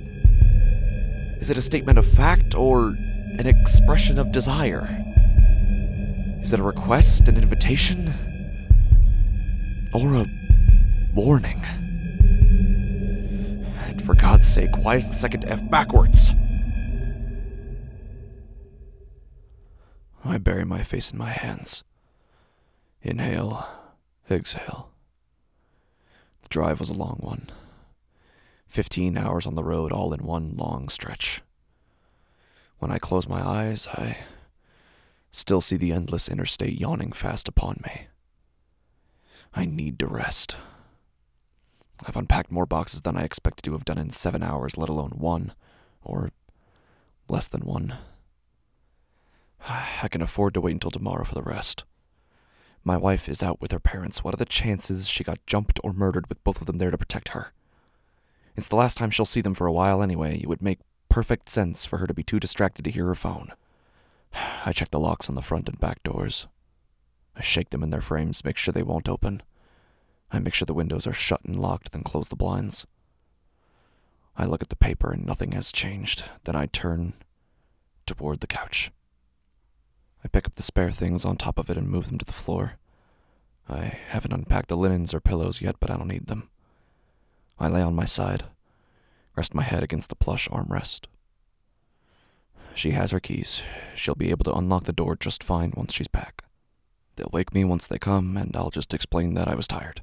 Is 1.40 1.50
it 1.50 1.58
a 1.58 1.62
statement 1.62 1.98
of 1.98 2.06
fact 2.06 2.54
or 2.54 2.96
an 3.38 3.46
expression 3.46 4.18
of 4.18 4.32
desire? 4.32 4.88
Is 6.40 6.52
it 6.52 6.60
a 6.60 6.62
request, 6.62 7.28
an 7.28 7.36
invitation? 7.36 8.12
Or 9.92 10.14
a 10.14 10.26
warning? 11.14 11.62
For 14.06 14.14
God's 14.14 14.46
sake, 14.46 14.70
why 14.84 14.94
is 14.94 15.08
the 15.08 15.14
second 15.14 15.46
F 15.46 15.68
backwards? 15.68 16.32
I 20.24 20.38
bury 20.38 20.64
my 20.64 20.84
face 20.84 21.10
in 21.10 21.18
my 21.18 21.30
hands. 21.30 21.82
Inhale, 23.02 23.66
exhale. 24.30 24.90
The 26.42 26.48
drive 26.48 26.78
was 26.78 26.88
a 26.88 26.94
long 26.94 27.16
one. 27.18 27.50
Fifteen 28.68 29.16
hours 29.16 29.44
on 29.44 29.56
the 29.56 29.64
road, 29.64 29.90
all 29.90 30.12
in 30.12 30.22
one 30.22 30.54
long 30.54 30.88
stretch. 30.88 31.42
When 32.78 32.92
I 32.92 32.98
close 32.98 33.26
my 33.26 33.44
eyes, 33.44 33.88
I 33.88 34.18
still 35.32 35.60
see 35.60 35.76
the 35.76 35.90
endless 35.90 36.28
interstate 36.28 36.78
yawning 36.78 37.10
fast 37.10 37.48
upon 37.48 37.80
me. 37.84 38.06
I 39.52 39.64
need 39.64 39.98
to 39.98 40.06
rest. 40.06 40.54
I've 42.04 42.16
unpacked 42.16 42.50
more 42.50 42.66
boxes 42.66 43.02
than 43.02 43.16
I 43.16 43.22
expected 43.22 43.62
to 43.62 43.72
have 43.72 43.84
done 43.84 43.98
in 43.98 44.10
seven 44.10 44.42
hours, 44.42 44.76
let 44.76 44.88
alone 44.88 45.12
one, 45.16 45.54
or 46.02 46.30
less 47.28 47.48
than 47.48 47.62
one. 47.62 47.96
I 49.68 50.08
can 50.08 50.22
afford 50.22 50.54
to 50.54 50.60
wait 50.60 50.72
until 50.72 50.90
tomorrow 50.90 51.24
for 51.24 51.34
the 51.34 51.42
rest. 51.42 51.84
My 52.84 52.96
wife 52.96 53.28
is 53.28 53.42
out 53.42 53.60
with 53.60 53.72
her 53.72 53.80
parents. 53.80 54.22
What 54.22 54.34
are 54.34 54.36
the 54.36 54.44
chances 54.44 55.08
she 55.08 55.24
got 55.24 55.44
jumped 55.46 55.80
or 55.82 55.92
murdered 55.92 56.28
with 56.28 56.42
both 56.44 56.60
of 56.60 56.66
them 56.66 56.78
there 56.78 56.90
to 56.90 56.98
protect 56.98 57.30
her? 57.30 57.52
It's 58.54 58.68
the 58.68 58.76
last 58.76 58.96
time 58.96 59.10
she'll 59.10 59.26
see 59.26 59.40
them 59.40 59.54
for 59.54 59.66
a 59.66 59.72
while 59.72 60.02
anyway. 60.02 60.38
It 60.38 60.48
would 60.48 60.62
make 60.62 60.78
perfect 61.08 61.48
sense 61.48 61.84
for 61.84 61.98
her 61.98 62.06
to 62.06 62.14
be 62.14 62.22
too 62.22 62.38
distracted 62.38 62.84
to 62.84 62.90
hear 62.90 63.06
her 63.06 63.14
phone. 63.14 63.52
I 64.64 64.72
check 64.72 64.90
the 64.90 65.00
locks 65.00 65.28
on 65.28 65.34
the 65.34 65.42
front 65.42 65.68
and 65.68 65.80
back 65.80 66.02
doors. 66.02 66.46
I 67.34 67.42
shake 67.42 67.70
them 67.70 67.82
in 67.82 67.90
their 67.90 68.00
frames, 68.00 68.44
make 68.44 68.56
sure 68.56 68.72
they 68.72 68.82
won't 68.82 69.08
open. 69.08 69.42
I 70.32 70.38
make 70.38 70.54
sure 70.54 70.66
the 70.66 70.74
windows 70.74 71.06
are 71.06 71.12
shut 71.12 71.44
and 71.44 71.56
locked, 71.56 71.92
then 71.92 72.02
close 72.02 72.28
the 72.28 72.36
blinds. 72.36 72.86
I 74.36 74.44
look 74.44 74.62
at 74.62 74.68
the 74.68 74.76
paper 74.76 75.12
and 75.12 75.24
nothing 75.24 75.52
has 75.52 75.72
changed. 75.72 76.24
Then 76.44 76.56
I 76.56 76.66
turn 76.66 77.14
toward 78.06 78.40
the 78.40 78.46
couch. 78.46 78.90
I 80.24 80.28
pick 80.28 80.46
up 80.46 80.56
the 80.56 80.62
spare 80.62 80.90
things 80.90 81.24
on 81.24 81.36
top 81.36 81.58
of 81.58 81.70
it 81.70 81.76
and 81.76 81.88
move 81.88 82.08
them 82.08 82.18
to 82.18 82.24
the 82.24 82.32
floor. 82.32 82.74
I 83.68 83.98
haven't 84.08 84.32
unpacked 84.32 84.68
the 84.68 84.76
linens 84.76 85.14
or 85.14 85.20
pillows 85.20 85.60
yet, 85.60 85.76
but 85.80 85.90
I 85.90 85.96
don't 85.96 86.08
need 86.08 86.26
them. 86.26 86.50
I 87.58 87.68
lay 87.68 87.82
on 87.82 87.94
my 87.94 88.04
side, 88.04 88.44
rest 89.34 89.54
my 89.54 89.62
head 89.62 89.82
against 89.82 90.08
the 90.08 90.16
plush 90.16 90.48
armrest. 90.48 91.06
She 92.74 92.90
has 92.90 93.10
her 93.10 93.20
keys. 93.20 93.62
She'll 93.94 94.14
be 94.14 94.30
able 94.30 94.44
to 94.44 94.52
unlock 94.52 94.84
the 94.84 94.92
door 94.92 95.16
just 95.16 95.42
fine 95.42 95.72
once 95.74 95.94
she's 95.94 96.08
back. 96.08 96.44
They'll 97.16 97.30
wake 97.32 97.54
me 97.54 97.64
once 97.64 97.86
they 97.86 97.98
come, 97.98 98.36
and 98.36 98.54
I'll 98.54 98.70
just 98.70 98.92
explain 98.92 99.34
that 99.34 99.48
I 99.48 99.54
was 99.54 99.66
tired, 99.66 100.02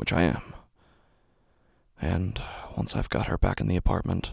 which 0.00 0.14
I 0.14 0.22
am. 0.22 0.54
And 2.00 2.40
once 2.74 2.96
I've 2.96 3.10
got 3.10 3.26
her 3.26 3.36
back 3.36 3.60
in 3.60 3.68
the 3.68 3.76
apartment, 3.76 4.32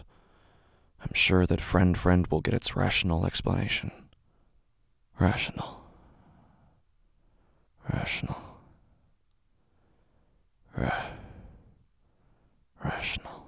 I'm 1.02 1.12
sure 1.12 1.44
that 1.44 1.60
Friend 1.60 1.96
Friend 1.96 2.26
will 2.28 2.40
get 2.40 2.54
its 2.54 2.74
rational 2.74 3.26
explanation. 3.26 3.92
Rational. 5.20 5.78
Rational. 7.92 8.38
Ra- 10.74 11.02
rational. 12.82 13.44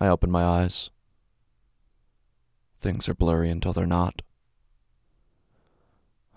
I 0.00 0.08
open 0.08 0.30
my 0.30 0.44
eyes. 0.44 0.90
Things 2.78 3.08
are 3.08 3.14
blurry 3.14 3.48
until 3.48 3.72
they're 3.72 3.86
not. 3.86 4.20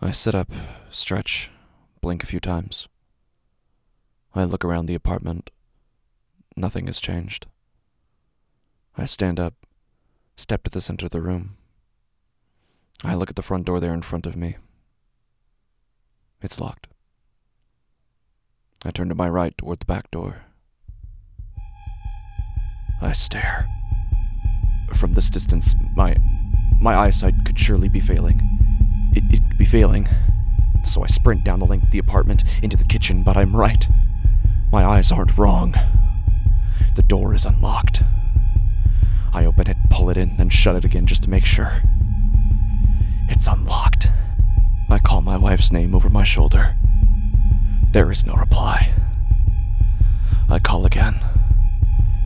I 0.02 0.12
sit 0.12 0.34
up, 0.36 0.52
stretch, 0.90 1.50
blink 2.00 2.24
a 2.24 2.28
few 2.28 2.40
times. 2.40 2.88
I 4.36 4.44
look 4.44 4.66
around 4.66 4.88
the 4.88 4.96
apartment. 4.96 5.50
Nothing 6.58 6.88
has 6.88 7.00
changed. 7.00 7.48
I 8.98 9.06
stand 9.06 9.40
up, 9.40 9.54
step 10.36 10.64
to 10.64 10.70
the 10.70 10.82
center 10.82 11.06
of 11.06 11.12
the 11.12 11.22
room. 11.22 11.56
I 13.04 13.16
look 13.16 13.30
at 13.30 13.38
the 13.38 13.42
front 13.42 13.66
door 13.66 13.80
there 13.80 13.94
in 13.94 14.02
front 14.02 14.26
of 14.26 14.36
me. 14.36 14.58
It's 16.42 16.60
locked. 16.60 16.88
I 18.84 18.92
turn 18.92 19.10
to 19.10 19.16
my 19.16 19.30
right 19.30 19.58
toward 19.58 19.80
the 19.80 19.86
back 19.86 20.12
door. 20.12 20.44
I 23.02 23.14
stare. 23.14 23.68
From 24.94 25.14
this 25.14 25.30
distance, 25.30 25.76
my 25.96 26.18
my 26.80 26.96
eyesight 26.96 27.34
could 27.46 27.58
surely 27.58 27.90
be 27.90 28.00
failing. 28.00 28.40
It, 29.14 29.24
it 29.34 29.42
could 29.48 29.58
be 29.58 29.66
failing. 29.66 30.08
So 30.84 31.04
I 31.04 31.08
sprint 31.08 31.44
down 31.44 31.60
the 31.60 31.66
length 31.66 31.86
of 31.86 31.92
the 31.92 32.00
apartment 32.00 32.44
into 32.62 32.78
the 32.78 32.84
kitchen, 32.84 33.24
but 33.24 33.38
I'm 33.38 33.56
right. 33.56 33.88
My 34.72 34.86
eyes 34.86 35.12
aren't 35.12 35.38
wrong. 35.38 35.76
The 36.96 37.04
door 37.04 37.34
is 37.34 37.46
unlocked. 37.46 38.04
I 39.34 39.46
open 39.46 39.70
it, 39.70 39.78
pull 39.90 40.10
it 40.10 40.18
in, 40.18 40.38
then 40.38 40.50
shut 40.50 40.76
it 40.76 40.86
again 40.86 41.06
just 41.06 41.24
to 41.24 41.30
make 41.30 41.46
sure. 41.46 41.82
It's 43.28 43.48
unlocked. 43.48 44.08
I 44.90 45.00
call 45.00 45.22
my 45.22 45.38
wife's 45.38 45.72
name 45.72 45.94
over 45.94 46.10
my 46.10 46.24
shoulder. 46.24 46.76
There 47.92 48.12
is 48.12 48.26
no 48.26 48.34
reply. 48.34 48.94
I 50.50 50.60
call 50.60 50.86
again. 50.86 51.20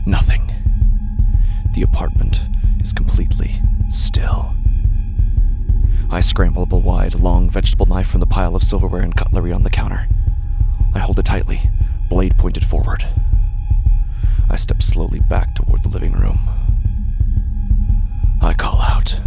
Nothing. 0.06 0.52
The 1.74 1.82
apartment 1.82 2.40
is 2.80 2.92
completely 2.92 3.60
still. 3.88 4.54
I 6.10 6.20
scramble 6.20 6.62
up 6.62 6.72
a 6.72 6.78
wide, 6.78 7.14
long 7.14 7.48
vegetable 7.48 7.86
knife 7.86 8.08
from 8.08 8.20
the 8.20 8.26
pile 8.26 8.56
of 8.56 8.62
silverware 8.62 9.02
and 9.02 9.14
cutlery 9.16 9.52
on 9.52 9.62
the 9.62 9.70
counter. 9.70 10.08
I 10.94 10.98
hold 10.98 11.18
it 11.18 11.24
tightly, 11.24 11.70
blade 12.10 12.36
pointed 12.36 12.64
forward. 12.66 13.06
I 14.50 14.56
step 14.56 14.82
slowly 14.82 15.20
back 15.20 15.54
toward 15.54 15.84
the 15.84 15.88
living 15.88 16.12
room. 16.12 16.40
I 18.42 18.52
call 18.52 18.80
out. 18.82 19.20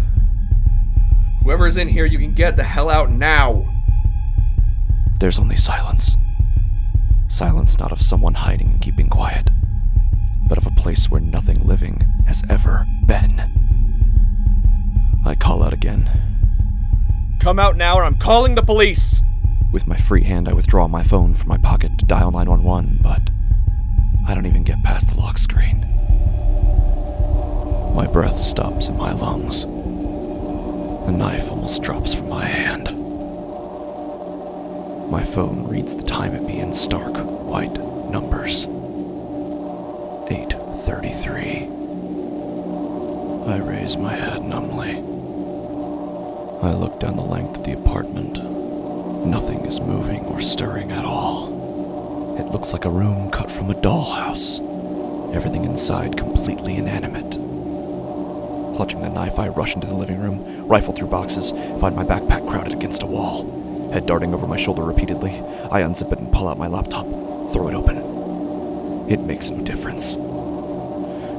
Whoever's 1.42 1.78
in 1.78 1.88
here, 1.88 2.06
you 2.06 2.20
can 2.20 2.34
get 2.34 2.58
the 2.58 2.64
hell 2.66 2.90
out 2.90 3.10
now. 3.10 3.66
There's 5.20 5.40
only 5.40 5.56
silence. 5.56 6.18
Silence 7.30 7.80
not 7.80 7.94
of 7.94 8.02
someone 8.02 8.34
hiding 8.34 8.72
and 8.72 8.82
keeping 8.82 9.08
quiet, 9.08 9.50
but 10.50 10.58
of 10.58 10.68
a 10.68 10.72
place 10.72 11.10
where 11.10 11.22
nothing 11.22 11.66
living 11.66 12.02
has 12.28 12.44
ever 12.50 12.86
been. 13.06 13.40
I 15.26 15.36
call 15.36 15.64
out 15.64 15.74
again. 15.74 16.10
Come 17.40 17.60
out 17.60 17.78
now, 17.78 17.96
or 17.98 18.04
I'm 18.04 18.18
calling 18.18 18.56
the 18.56 18.62
police. 18.62 19.22
With 19.74 19.88
my 19.88 19.98
free 19.98 20.24
hand, 20.24 20.48
I 20.48 20.54
withdraw 20.54 20.88
my 20.88 21.02
phone 21.02 21.34
from 21.34 21.50
my 21.50 21.58
pocket 21.58 21.98
to 21.98 22.06
dial 22.06 22.30
911, 22.30 23.00
but 23.02 23.32
I 24.28 24.36
don't 24.36 24.46
even 24.46 24.64
get 24.64 24.84
past 24.84 25.08
the 25.10 25.16
lock 25.16 25.40
screen. 25.40 25.80
My 27.96 28.06
breath 28.06 28.38
stops 28.38 28.88
in 28.88 28.96
my 28.96 29.14
lungs. 29.14 29.64
The 29.64 31.12
knife 31.12 31.50
almost 31.50 31.82
drops 31.82 32.14
from 32.14 32.30
my 32.30 32.46
hand. 32.46 32.86
My 35.10 35.24
phone 35.24 35.68
reads 35.68 35.96
the 35.96 36.04
time 36.04 36.36
at 36.36 36.44
me 36.44 36.60
in 36.60 36.72
stark 36.72 37.16
white 37.18 37.74
numbers. 38.12 38.68
8:33. 40.30 41.68
I 43.48 43.58
raise 43.58 43.98
my 43.98 44.14
head 44.14 44.44
numbly. 44.44 44.98
I 46.62 46.74
look 46.74 47.00
down 47.00 47.16
the 47.16 47.24
length 47.24 47.58
of 47.58 47.64
the 47.64 47.74
apartment. 47.74 48.53
Nothing 49.26 49.66
is 49.66 49.80
moving 49.80 50.26
or 50.26 50.42
stirring 50.42 50.92
at 50.92 51.06
all. 51.06 52.38
It 52.38 52.52
looks 52.52 52.74
like 52.74 52.86
a 52.86 52.90
room 52.90 53.32
cut 53.32 53.52
from 53.52 53.70
a 53.70 53.74
dollhouse. 53.74 54.60
Everything 55.34 55.64
inside 55.64 56.18
completely 56.18 56.76
inanimate. 56.76 57.32
Clutching 58.76 59.02
the 59.02 59.10
knife, 59.10 59.40
I 59.40 59.48
rush 59.48 59.76
into 59.76 59.88
the 59.88 59.96
living 59.96 60.20
room, 60.20 60.68
rifle 60.68 60.94
through 60.94 61.08
boxes, 61.08 61.52
find 61.80 61.96
my 61.96 62.04
backpack 62.04 62.48
crowded 62.50 62.74
against 62.74 63.04
a 63.04 63.08
wall. 63.08 63.92
Head 63.92 64.06
darting 64.06 64.34
over 64.34 64.46
my 64.46 64.58
shoulder 64.58 64.84
repeatedly, 64.84 65.32
I 65.72 65.82
unzip 65.82 66.12
it 66.12 66.20
and 66.20 66.32
pull 66.32 66.48
out 66.48 66.58
my 66.58 66.68
laptop, 66.68 67.06
throw 67.54 67.70
it 67.70 67.76
open. 67.76 67.98
It 69.10 69.22
makes 69.22 69.50
no 69.50 69.64
difference. 69.64 70.16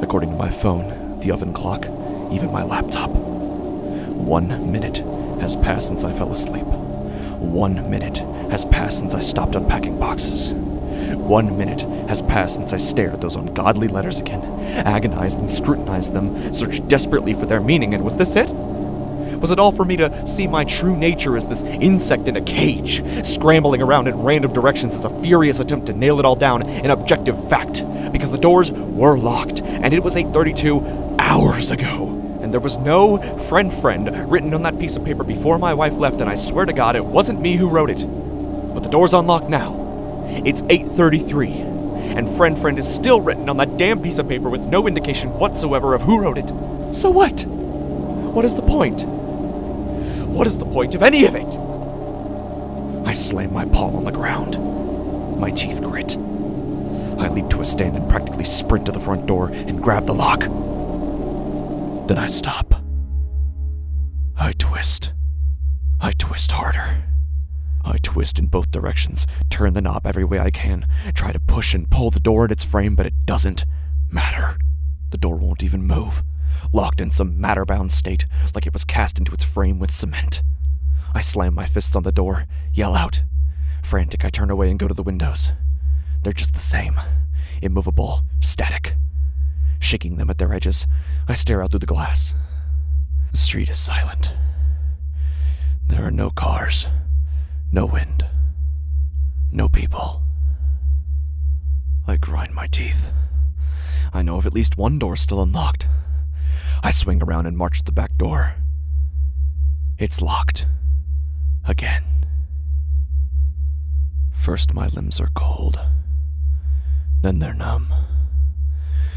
According 0.02 0.30
to 0.30 0.36
my 0.36 0.50
phone, 0.50 1.20
the 1.20 1.32
oven 1.32 1.52
clock, 1.52 1.84
even 2.32 2.50
my 2.52 2.62
laptop. 2.62 3.10
One 3.10 4.72
minute 4.72 4.98
has 5.40 5.56
passed 5.56 5.88
since 5.88 6.04
I 6.04 6.12
fell 6.12 6.32
asleep. 6.32 6.66
One 7.52 7.90
minute 7.90 8.18
has 8.50 8.64
passed 8.64 8.98
since 8.98 9.14
I 9.14 9.20
stopped 9.20 9.54
unpacking 9.54 9.98
boxes. 9.98 10.52
One 10.52 11.56
minute 11.56 11.82
has 12.08 12.20
passed 12.22 12.56
since 12.56 12.72
I 12.72 12.78
stared 12.78 13.14
at 13.14 13.20
those 13.20 13.36
ungodly 13.36 13.88
letters 13.88 14.18
again, 14.18 14.42
agonized 14.86 15.38
and 15.38 15.48
scrutinized 15.48 16.12
them, 16.12 16.52
searched 16.52 16.88
desperately 16.88 17.32
for 17.32 17.46
their 17.46 17.60
meaning, 17.60 17.94
and 17.94 18.04
was 18.04 18.16
this 18.16 18.36
it? 18.36 18.50
Was 18.50 19.50
it 19.50 19.58
all 19.58 19.72
for 19.72 19.84
me 19.84 19.96
to 19.96 20.26
see 20.26 20.46
my 20.46 20.64
true 20.64 20.96
nature 20.96 21.36
as 21.36 21.46
this 21.46 21.62
insect 21.62 22.28
in 22.28 22.36
a 22.36 22.42
cage, 22.42 23.02
scrambling 23.24 23.82
around 23.82 24.08
in 24.08 24.22
random 24.22 24.52
directions 24.52 24.94
as 24.94 25.04
a 25.04 25.20
furious 25.20 25.60
attempt 25.60 25.86
to 25.86 25.92
nail 25.92 26.18
it 26.18 26.24
all 26.24 26.36
down 26.36 26.62
in 26.62 26.90
objective 26.90 27.48
fact? 27.48 27.84
Because 28.10 28.30
the 28.30 28.38
doors 28.38 28.72
were 28.72 29.18
locked, 29.18 29.60
and 29.60 29.92
it 29.92 30.02
was 30.02 30.16
8:32 30.16 31.16
hours 31.18 31.70
ago. 31.70 32.23
There 32.54 32.60
was 32.60 32.78
no 32.78 33.18
friend 33.48 33.74
friend 33.74 34.30
written 34.30 34.54
on 34.54 34.62
that 34.62 34.78
piece 34.78 34.94
of 34.94 35.04
paper 35.04 35.24
before 35.24 35.58
my 35.58 35.74
wife 35.74 35.94
left, 35.94 36.20
and 36.20 36.30
I 36.30 36.36
swear 36.36 36.64
to 36.64 36.72
God 36.72 36.94
it 36.94 37.04
wasn't 37.04 37.40
me 37.40 37.56
who 37.56 37.68
wrote 37.68 37.90
it. 37.90 38.06
But 38.72 38.84
the 38.84 38.88
door's 38.88 39.12
unlocked 39.12 39.50
now. 39.50 39.74
It's 40.44 40.62
8:33, 40.70 41.50
and 42.16 42.30
friend 42.36 42.56
friend 42.56 42.78
is 42.78 42.86
still 42.86 43.20
written 43.20 43.48
on 43.48 43.56
that 43.56 43.76
damn 43.76 44.00
piece 44.00 44.20
of 44.20 44.28
paper 44.28 44.48
with 44.48 44.60
no 44.60 44.86
indication 44.86 45.36
whatsoever 45.36 45.94
of 45.94 46.02
who 46.02 46.20
wrote 46.20 46.38
it. 46.38 46.48
So 46.94 47.10
what? 47.10 47.44
What 47.44 48.44
is 48.44 48.54
the 48.54 48.62
point? 48.62 49.02
What 49.02 50.46
is 50.46 50.56
the 50.56 50.64
point 50.64 50.94
of 50.94 51.02
any 51.02 51.24
of 51.24 51.34
it? 51.34 51.58
I 53.04 53.14
slam 53.14 53.52
my 53.52 53.64
palm 53.64 53.96
on 53.96 54.04
the 54.04 54.12
ground. 54.12 54.56
My 55.40 55.50
teeth 55.50 55.82
grit. 55.82 56.16
I 57.18 57.30
leap 57.30 57.48
to 57.48 57.62
a 57.62 57.64
stand 57.64 57.96
and 57.96 58.08
practically 58.08 58.44
sprint 58.44 58.86
to 58.86 58.92
the 58.92 59.00
front 59.00 59.26
door 59.26 59.48
and 59.48 59.82
grab 59.82 60.06
the 60.06 60.14
lock. 60.14 60.46
Then 62.06 62.18
I 62.18 62.26
stop. 62.26 62.74
I 64.36 64.52
twist. 64.58 65.12
I 66.00 66.12
twist 66.12 66.52
harder. 66.52 67.02
I 67.82 67.96
twist 68.02 68.38
in 68.38 68.48
both 68.48 68.70
directions, 68.70 69.26
turn 69.48 69.72
the 69.72 69.80
knob 69.80 70.06
every 70.06 70.24
way 70.24 70.38
I 70.38 70.50
can, 70.50 70.86
try 71.14 71.32
to 71.32 71.40
push 71.40 71.74
and 71.74 71.90
pull 71.90 72.10
the 72.10 72.20
door 72.20 72.44
at 72.44 72.52
its 72.52 72.62
frame, 72.64 72.94
but 72.94 73.06
it 73.06 73.24
doesn't 73.24 73.64
matter. 74.10 74.58
The 75.10 75.18
door 75.18 75.36
won't 75.36 75.62
even 75.62 75.86
move, 75.86 76.22
locked 76.72 77.00
in 77.00 77.10
some 77.10 77.40
matter 77.40 77.64
bound 77.64 77.90
state, 77.90 78.26
like 78.54 78.66
it 78.66 78.74
was 78.74 78.84
cast 78.84 79.18
into 79.18 79.32
its 79.32 79.44
frame 79.44 79.78
with 79.78 79.90
cement. 79.90 80.42
I 81.14 81.20
slam 81.20 81.54
my 81.54 81.66
fists 81.66 81.96
on 81.96 82.02
the 82.02 82.12
door, 82.12 82.44
yell 82.72 82.94
out. 82.94 83.22
Frantic, 83.82 84.24
I 84.24 84.30
turn 84.30 84.50
away 84.50 84.70
and 84.70 84.78
go 84.78 84.88
to 84.88 84.94
the 84.94 85.02
windows. 85.02 85.52
They're 86.22 86.32
just 86.32 86.52
the 86.52 86.60
same 86.60 87.00
immovable, 87.62 88.24
static. 88.40 88.96
Shaking 89.84 90.16
them 90.16 90.30
at 90.30 90.38
their 90.38 90.54
edges, 90.54 90.86
I 91.28 91.34
stare 91.34 91.62
out 91.62 91.70
through 91.70 91.80
the 91.80 91.86
glass. 91.86 92.34
The 93.32 93.36
street 93.36 93.68
is 93.68 93.78
silent. 93.78 94.32
There 95.88 96.02
are 96.02 96.10
no 96.10 96.30
cars, 96.30 96.88
no 97.70 97.84
wind, 97.84 98.24
no 99.52 99.68
people. 99.68 100.22
I 102.06 102.16
grind 102.16 102.54
my 102.54 102.66
teeth. 102.66 103.12
I 104.10 104.22
know 104.22 104.38
of 104.38 104.46
at 104.46 104.54
least 104.54 104.78
one 104.78 104.98
door 104.98 105.16
still 105.16 105.42
unlocked. 105.42 105.86
I 106.82 106.90
swing 106.90 107.22
around 107.22 107.44
and 107.44 107.58
march 107.58 107.80
to 107.80 107.84
the 107.84 107.92
back 107.92 108.16
door. 108.16 108.54
It's 109.98 110.22
locked. 110.22 110.66
Again. 111.68 112.04
First, 114.32 114.72
my 114.72 114.86
limbs 114.88 115.20
are 115.20 115.30
cold. 115.34 115.78
Then 117.20 117.38
they're 117.38 117.52
numb. 117.52 117.92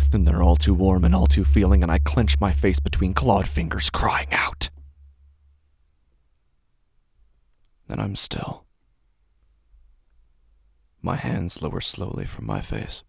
Then 0.10 0.24
they're 0.24 0.44
all 0.44 0.56
too 0.56 0.74
warm 0.74 1.04
and 1.04 1.14
all 1.14 1.28
too 1.28 1.44
feeling, 1.44 1.84
and 1.84 1.92
I 1.92 2.00
clench 2.00 2.40
my 2.40 2.54
face 2.54 2.80
between 2.80 3.14
clawed 3.14 3.48
fingers, 3.48 3.90
crying 3.90 4.30
out. 4.32 4.70
Then 7.88 8.00
I'm 8.00 8.16
still. 8.16 8.66
My 11.02 11.16
hands 11.16 11.62
lower 11.62 11.82
slowly 11.82 12.26
from 12.26 12.46
my 12.46 12.62
face. 12.62 13.04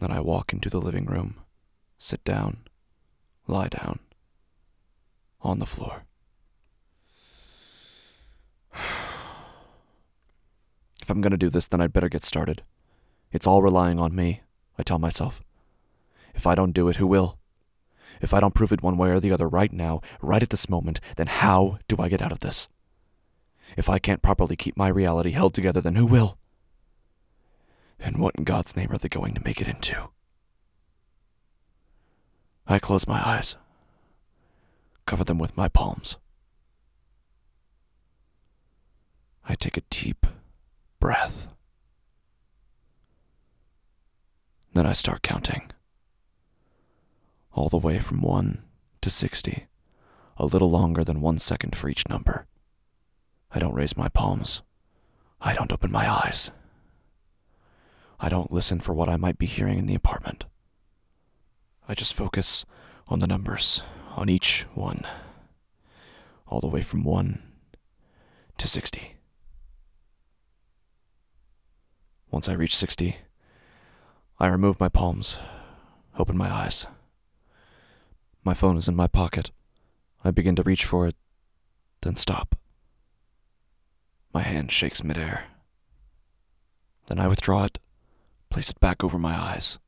Then 0.00 0.10
I 0.10 0.20
walk 0.20 0.52
into 0.52 0.68
the 0.68 0.80
living 0.80 1.06
room, 1.06 1.36
sit 1.98 2.24
down, 2.24 2.66
lie 3.46 3.68
down, 3.68 4.00
on 5.40 5.58
the 5.58 5.66
floor. 5.66 6.04
If 11.00 11.10
I'm 11.10 11.20
gonna 11.20 11.36
do 11.36 11.50
this, 11.50 11.66
then 11.66 11.80
I'd 11.80 11.92
better 11.92 12.08
get 12.08 12.22
started. 12.22 12.62
It's 13.32 13.44
all 13.44 13.60
relying 13.60 13.98
on 13.98 14.14
me, 14.14 14.42
I 14.78 14.82
tell 14.82 14.98
myself. 14.98 15.42
If 16.34 16.46
I 16.46 16.54
don't 16.54 16.72
do 16.72 16.88
it, 16.88 16.96
who 16.96 17.06
will? 17.06 17.38
If 18.20 18.32
I 18.32 18.40
don't 18.40 18.54
prove 18.54 18.72
it 18.72 18.82
one 18.82 18.96
way 18.96 19.10
or 19.10 19.20
the 19.20 19.32
other 19.32 19.48
right 19.48 19.72
now, 19.72 20.00
right 20.20 20.42
at 20.42 20.50
this 20.50 20.68
moment, 20.68 21.00
then 21.16 21.26
how 21.26 21.78
do 21.88 21.96
I 21.98 22.08
get 22.08 22.22
out 22.22 22.32
of 22.32 22.40
this? 22.40 22.68
If 23.76 23.88
I 23.88 23.98
can't 23.98 24.22
properly 24.22 24.56
keep 24.56 24.76
my 24.76 24.88
reality 24.88 25.30
held 25.30 25.54
together, 25.54 25.80
then 25.80 25.96
who 25.96 26.06
will? 26.06 26.38
And 27.98 28.18
what 28.18 28.34
in 28.36 28.44
God's 28.44 28.76
name 28.76 28.90
are 28.90 28.98
they 28.98 29.08
going 29.08 29.34
to 29.34 29.44
make 29.44 29.60
it 29.60 29.68
into? 29.68 30.08
I 32.66 32.78
close 32.78 33.06
my 33.06 33.26
eyes, 33.26 33.56
cover 35.06 35.24
them 35.24 35.38
with 35.38 35.56
my 35.56 35.68
palms. 35.68 36.16
I 39.48 39.54
take 39.54 39.76
a 39.76 39.82
deep 39.90 40.26
breath. 41.00 41.48
Then 44.74 44.86
I 44.86 44.92
start 44.92 45.22
counting. 45.22 45.70
All 47.52 47.68
the 47.68 47.76
way 47.76 47.98
from 47.98 48.22
1 48.22 48.62
to 49.02 49.10
60, 49.10 49.66
a 50.38 50.46
little 50.46 50.70
longer 50.70 51.04
than 51.04 51.20
one 51.20 51.38
second 51.38 51.76
for 51.76 51.88
each 51.90 52.08
number. 52.08 52.46
I 53.50 53.58
don't 53.58 53.74
raise 53.74 53.96
my 53.96 54.08
palms. 54.08 54.62
I 55.40 55.52
don't 55.54 55.72
open 55.72 55.92
my 55.92 56.10
eyes. 56.10 56.50
I 58.18 58.30
don't 58.30 58.52
listen 58.52 58.80
for 58.80 58.94
what 58.94 59.10
I 59.10 59.16
might 59.16 59.36
be 59.36 59.46
hearing 59.46 59.78
in 59.78 59.86
the 59.86 59.94
apartment. 59.94 60.46
I 61.86 61.94
just 61.94 62.14
focus 62.14 62.64
on 63.08 63.18
the 63.18 63.26
numbers, 63.26 63.82
on 64.16 64.30
each 64.30 64.64
one, 64.74 65.04
all 66.46 66.60
the 66.60 66.68
way 66.68 66.80
from 66.80 67.04
1 67.04 67.42
to 68.56 68.68
60. 68.68 69.16
Once 72.30 72.48
I 72.48 72.54
reach 72.54 72.76
60, 72.76 73.16
I 74.42 74.48
remove 74.48 74.80
my 74.80 74.88
palms, 74.88 75.36
open 76.18 76.36
my 76.36 76.52
eyes. 76.52 76.84
My 78.42 78.54
phone 78.54 78.76
is 78.76 78.88
in 78.88 78.96
my 78.96 79.06
pocket. 79.06 79.52
I 80.24 80.32
begin 80.32 80.56
to 80.56 80.64
reach 80.64 80.84
for 80.84 81.06
it, 81.06 81.14
then 82.00 82.16
stop. 82.16 82.56
My 84.34 84.42
hand 84.42 84.72
shakes 84.72 85.04
midair. 85.04 85.44
Then 87.06 87.20
I 87.20 87.28
withdraw 87.28 87.62
it, 87.62 87.78
place 88.50 88.68
it 88.68 88.80
back 88.80 89.04
over 89.04 89.16
my 89.16 89.40
eyes. 89.40 89.78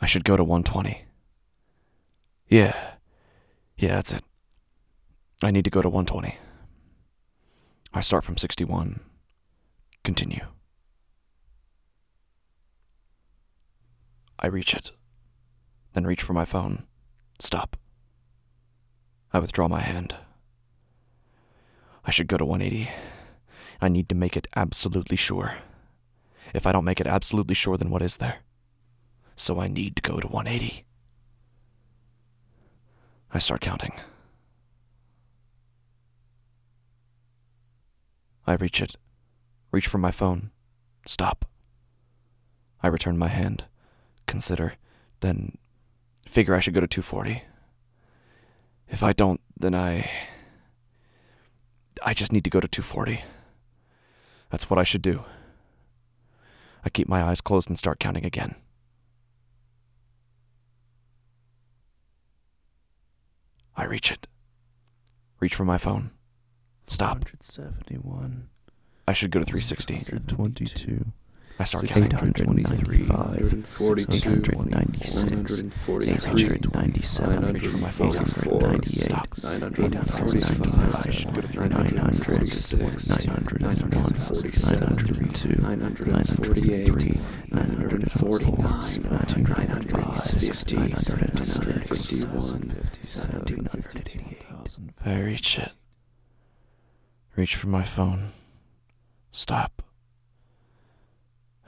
I 0.00 0.06
should 0.06 0.24
go 0.24 0.36
to 0.36 0.42
120. 0.42 1.04
Yeah, 2.48 2.74
yeah, 3.76 3.94
that's 3.94 4.10
it. 4.10 4.24
I 5.40 5.52
need 5.52 5.66
to 5.66 5.70
go 5.70 5.82
to 5.82 5.88
120. 5.88 6.36
I 7.94 8.00
start 8.00 8.24
from 8.24 8.36
61. 8.36 8.98
Continue. 10.02 10.46
I 14.42 14.48
reach 14.48 14.74
it, 14.74 14.90
then 15.92 16.04
reach 16.04 16.22
for 16.22 16.32
my 16.32 16.44
phone. 16.44 16.82
Stop. 17.38 17.76
I 19.32 19.38
withdraw 19.38 19.68
my 19.68 19.80
hand. 19.80 20.16
I 22.04 22.10
should 22.10 22.26
go 22.26 22.36
to 22.36 22.44
180. 22.44 22.90
I 23.80 23.88
need 23.88 24.08
to 24.08 24.16
make 24.16 24.36
it 24.36 24.48
absolutely 24.56 25.16
sure. 25.16 25.58
If 26.52 26.66
I 26.66 26.72
don't 26.72 26.84
make 26.84 27.00
it 27.00 27.06
absolutely 27.06 27.54
sure, 27.54 27.76
then 27.76 27.88
what 27.88 28.02
is 28.02 28.16
there? 28.16 28.40
So 29.36 29.60
I 29.60 29.68
need 29.68 29.94
to 29.96 30.02
go 30.02 30.18
to 30.18 30.26
180. 30.26 30.84
I 33.32 33.38
start 33.38 33.60
counting. 33.60 33.92
I 38.44 38.54
reach 38.54 38.82
it, 38.82 38.96
reach 39.70 39.86
for 39.86 39.98
my 39.98 40.10
phone, 40.10 40.50
stop. 41.06 41.44
I 42.82 42.88
return 42.88 43.16
my 43.16 43.28
hand, 43.28 43.66
consider, 44.26 44.74
then 45.20 45.58
figure 46.26 46.54
I 46.54 46.60
should 46.60 46.74
go 46.74 46.80
to 46.80 46.86
240. 46.86 47.42
If 48.88 49.02
I 49.02 49.12
don't, 49.12 49.40
then 49.58 49.74
I. 49.74 50.10
I 52.04 52.14
just 52.14 52.32
need 52.32 52.44
to 52.44 52.50
go 52.50 52.60
to 52.60 52.68
240. 52.68 53.22
That's 54.50 54.68
what 54.68 54.78
I 54.78 54.84
should 54.84 55.02
do. 55.02 55.24
I 56.84 56.90
keep 56.90 57.08
my 57.08 57.22
eyes 57.22 57.40
closed 57.40 57.68
and 57.68 57.78
start 57.78 58.00
counting 58.00 58.24
again. 58.24 58.56
I 63.76 63.84
reach 63.84 64.10
it. 64.10 64.26
Reach 65.40 65.54
for 65.54 65.64
my 65.64 65.78
phone. 65.78 66.10
Stop. 66.86 67.18
171. 67.24 68.48
I 69.06 69.12
should 69.12 69.30
go 69.30 69.38
to 69.38 69.44
360. 69.44 69.94
122. 69.94 71.12
I 71.62 71.64
start 71.64 71.86
counting. 71.86 72.12
823. 72.12 73.04
842, 73.04 74.18
896. 74.50 75.60
897. 75.60 77.52
Reach 77.52 77.66
for 77.68 77.76
my 77.76 77.88
phone. 77.88 78.16
898. 78.16 79.04
Stop. 79.04 79.28
845. 79.38 81.06
I 81.06 81.10
should 81.10 81.32
go 81.32 81.40
to 81.40 81.68
900. 81.68 81.94
946. 81.94 83.08
901. 83.10 83.60
947. 83.60 84.96
902. 84.96 85.48
948. 85.62 86.88
949. 87.52 88.66
950. 89.46 90.76
951. 90.76 92.74
I 95.04 95.20
reach 95.20 95.58
it. 95.60 95.70
Reach 97.36 97.54
for 97.54 97.68
my 97.68 97.84
phone. 97.84 98.32
Stop. 99.30 99.84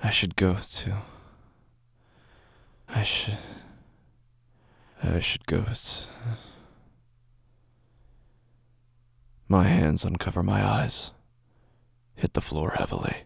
I 0.04 0.10
should 0.10 0.36
go 0.36 0.54
to. 0.54 0.98
I 2.90 3.02
should. 3.02 3.38
I 5.02 5.18
should 5.18 5.46
go 5.46 5.62
to. 5.62 6.06
My 9.48 9.62
hands 9.62 10.04
uncover 10.04 10.42
my 10.42 10.62
eyes, 10.62 11.10
hit 12.14 12.34
the 12.34 12.42
floor 12.42 12.72
heavily. 12.72 13.24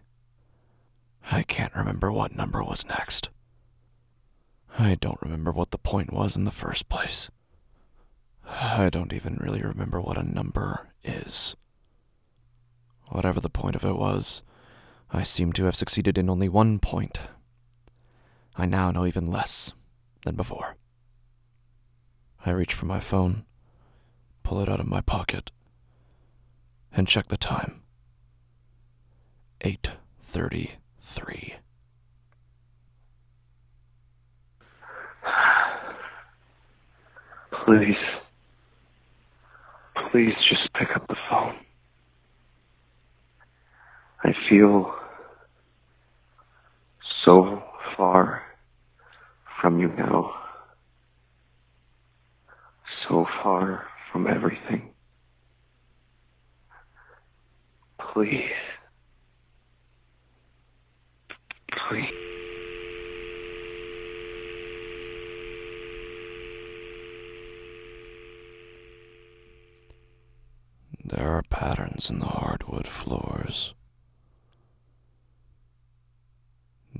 I 1.29 1.43
can't 1.43 1.75
remember 1.75 2.13
what 2.13 2.33
number 2.33 2.63
was 2.63 2.87
next. 2.87 3.27
I 4.77 4.95
don't 4.95 5.21
remember 5.21 5.51
what 5.51 5.71
the 5.71 5.77
point 5.77 6.13
was 6.13 6.37
in 6.37 6.45
the 6.45 6.49
first 6.49 6.87
place. 6.87 7.29
I 8.45 8.89
don't 8.89 9.11
even 9.11 9.35
really 9.35 9.61
remember 9.61 9.99
what 9.99 10.17
a 10.17 10.23
number 10.23 10.87
is. 11.03 11.57
Whatever 13.09 13.41
the 13.41 13.49
point 13.49 13.75
of 13.75 13.83
it 13.83 13.97
was, 13.97 14.43
I 15.11 15.23
seem 15.23 15.53
to 15.53 15.65
have 15.65 15.75
succeeded 15.75 16.17
in 16.17 16.29
only 16.29 16.47
one 16.47 16.79
point. 16.79 17.19
I 18.55 18.65
now 18.65 18.91
know 18.91 19.05
even 19.05 19.25
less 19.25 19.73
than 20.23 20.35
before. 20.35 20.75
I 22.45 22.51
reach 22.51 22.73
for 22.73 22.85
my 22.85 22.99
phone, 22.99 23.45
pull 24.43 24.61
it 24.61 24.69
out 24.69 24.79
of 24.79 24.87
my 24.87 25.01
pocket, 25.01 25.51
and 26.91 27.07
check 27.07 27.27
the 27.27 27.37
time. 27.37 27.81
8:33. 29.61 31.55
Please. 37.65 37.97
Please 40.11 40.33
just 40.49 40.71
pick 40.73 40.95
up 40.95 41.07
the 41.07 41.17
phone. 41.29 41.55
I 44.23 44.33
feel 44.47 44.98
so 47.23 47.63
far 47.95 48.43
from 49.61 49.79
you 49.79 49.89
now. 49.89 50.33
So 53.07 53.25
far 53.43 53.87
from 54.11 54.27
everything. 54.27 54.93
Please. 57.99 58.49
Please. 61.71 62.09
There 71.03 71.27
are 71.27 71.43
patterns 71.49 72.09
in 72.09 72.19
the 72.19 72.25
hardwood 72.25 72.87
floors. 72.87 73.73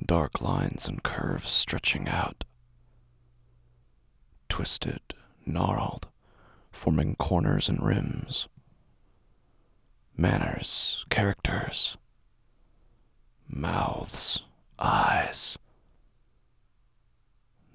Dark 0.05 0.41
lines 0.41 0.87
and 0.87 1.03
curves 1.03 1.49
stretching 1.49 2.07
out. 2.07 2.43
Twisted, 4.47 5.01
gnarled, 5.45 6.07
forming 6.71 7.15
corners 7.15 7.69
and 7.69 7.81
rims. 7.81 8.47
Manners, 10.15 11.05
characters, 11.09 11.97
mouths, 13.47 14.41
eyes. 14.77 15.57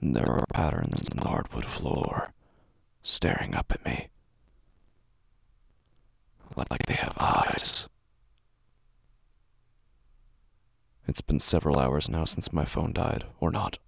There 0.03 0.29
are 0.29 0.47
patterns 0.53 1.09
in 1.09 1.19
the 1.19 1.29
hardwood 1.29 1.65
floor, 1.65 2.33
staring 3.03 3.55
up 3.55 3.73
at 3.73 3.85
me. 3.85 4.09
Like 6.57 6.87
they 6.87 6.95
have 6.95 7.17
eyes. 7.19 7.89
It's 11.07 11.21
been 11.35 11.41
several 11.41 11.81
hours 11.81 12.09
now 12.09 12.25
since 12.25 12.53
my 12.53 12.65
phone 12.65 12.93
died, 12.93 13.25
or 13.41 13.51
not. 13.51 13.79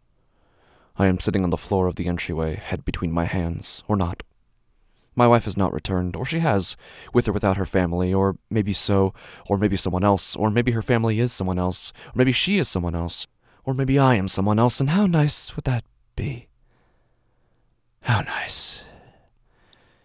I 0.96 1.06
am 1.06 1.20
sitting 1.20 1.44
on 1.44 1.50
the 1.50 1.56
floor 1.56 1.86
of 1.86 1.94
the 1.94 2.08
entryway, 2.08 2.56
head 2.56 2.84
between 2.84 3.12
my 3.12 3.24
hands, 3.24 3.84
or 3.86 3.94
not. 3.94 4.24
My 5.14 5.28
wife 5.28 5.44
has 5.44 5.56
not 5.56 5.72
returned, 5.72 6.16
or 6.16 6.24
she 6.24 6.40
has, 6.40 6.76
with 7.12 7.28
or 7.28 7.32
without 7.32 7.56
her 7.56 7.64
family, 7.64 8.12
or 8.12 8.36
maybe 8.50 8.72
so, 8.72 9.14
or 9.48 9.58
maybe 9.58 9.76
someone 9.76 10.02
else, 10.02 10.34
or 10.34 10.50
maybe 10.50 10.72
her 10.72 10.82
family 10.82 11.20
is 11.20 11.32
someone 11.32 11.56
else, 11.56 11.92
or 12.08 12.12
maybe 12.16 12.32
she 12.32 12.58
is 12.58 12.68
someone 12.68 12.96
else, 12.96 13.28
or 13.62 13.74
maybe 13.74 13.96
I 13.96 14.16
am 14.16 14.26
someone 14.26 14.58
else, 14.58 14.80
and 14.80 14.90
how 14.90 15.06
nice 15.06 15.54
would 15.54 15.66
that 15.66 15.84
be? 16.16 16.48
How 18.00 18.22
nice. 18.22 18.82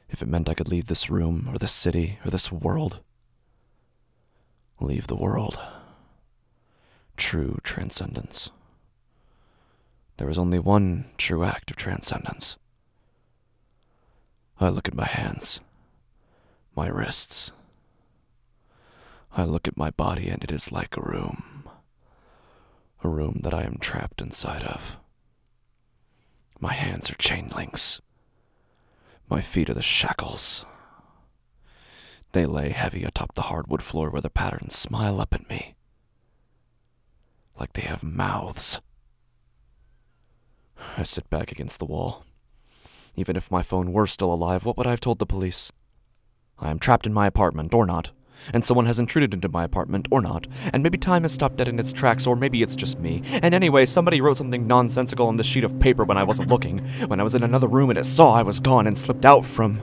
If 0.09 0.21
it 0.21 0.27
meant 0.27 0.47
I 0.47 0.53
could 0.53 0.69
leave 0.69 0.85
this 0.85 1.09
room, 1.09 1.49
or 1.51 1.57
this 1.57 1.73
city, 1.73 2.19
or 2.23 2.29
this 2.29 2.51
world. 2.51 2.99
Leave 4.79 5.07
the 5.07 5.15
world. 5.15 5.59
True 7.21 7.59
transcendence. 7.63 8.49
There 10.17 10.29
is 10.29 10.39
only 10.39 10.57
one 10.57 11.05
true 11.19 11.43
act 11.45 11.69
of 11.69 11.77
transcendence. 11.77 12.57
I 14.59 14.69
look 14.69 14.87
at 14.87 14.95
my 14.95 15.05
hands, 15.05 15.59
my 16.75 16.87
wrists. 16.87 17.51
I 19.37 19.43
look 19.43 19.67
at 19.67 19.77
my 19.77 19.91
body, 19.91 20.29
and 20.29 20.43
it 20.43 20.51
is 20.51 20.71
like 20.71 20.97
a 20.97 21.01
room. 21.01 21.69
A 23.03 23.07
room 23.07 23.41
that 23.43 23.53
I 23.53 23.63
am 23.63 23.77
trapped 23.79 24.19
inside 24.19 24.63
of. 24.63 24.97
My 26.59 26.73
hands 26.73 27.11
are 27.11 27.15
chain 27.15 27.49
links. 27.55 28.01
My 29.29 29.41
feet 29.41 29.69
are 29.69 29.75
the 29.75 29.83
shackles. 29.83 30.65
They 32.31 32.47
lay 32.47 32.69
heavy 32.69 33.03
atop 33.03 33.35
the 33.35 33.43
hardwood 33.43 33.83
floor 33.83 34.09
where 34.09 34.21
the 34.21 34.29
patterns 34.31 34.75
smile 34.75 35.21
up 35.21 35.35
at 35.35 35.47
me. 35.47 35.75
Like 37.61 37.73
they 37.73 37.83
have 37.83 38.01
mouths. 38.01 38.81
I 40.97 41.03
sit 41.03 41.29
back 41.29 41.51
against 41.51 41.77
the 41.77 41.85
wall. 41.85 42.25
Even 43.15 43.35
if 43.35 43.51
my 43.51 43.61
phone 43.61 43.93
were 43.93 44.07
still 44.07 44.33
alive, 44.33 44.65
what 44.65 44.77
would 44.77 44.87
I 44.87 44.89
have 44.89 44.99
told 44.99 45.19
the 45.19 45.27
police? 45.27 45.71
I 46.57 46.71
am 46.71 46.79
trapped 46.79 47.05
in 47.05 47.13
my 47.13 47.27
apartment, 47.27 47.71
or 47.75 47.85
not, 47.85 48.13
and 48.51 48.65
someone 48.65 48.87
has 48.87 48.97
intruded 48.97 49.31
into 49.31 49.47
my 49.47 49.63
apartment, 49.63 50.07
or 50.09 50.21
not, 50.21 50.47
and 50.73 50.81
maybe 50.81 50.97
time 50.97 51.21
has 51.21 51.33
stopped 51.33 51.57
dead 51.57 51.67
in 51.67 51.77
its 51.77 51.93
tracks, 51.93 52.25
or 52.25 52.35
maybe 52.35 52.63
it's 52.63 52.75
just 52.75 52.97
me. 52.97 53.21
And 53.43 53.53
anyway, 53.53 53.85
somebody 53.85 54.21
wrote 54.21 54.37
something 54.37 54.65
nonsensical 54.65 55.27
on 55.27 55.37
this 55.37 55.45
sheet 55.45 55.63
of 55.63 55.79
paper 55.79 56.03
when 56.03 56.17
I 56.17 56.23
wasn't 56.23 56.49
looking, 56.49 56.79
when 57.09 57.19
I 57.19 57.23
was 57.23 57.35
in 57.35 57.43
another 57.43 57.67
room 57.67 57.91
and 57.91 57.99
it 57.99 58.05
saw 58.05 58.33
I 58.33 58.41
was 58.41 58.59
gone 58.59 58.87
and 58.87 58.97
slipped 58.97 59.23
out 59.23 59.45
from 59.45 59.79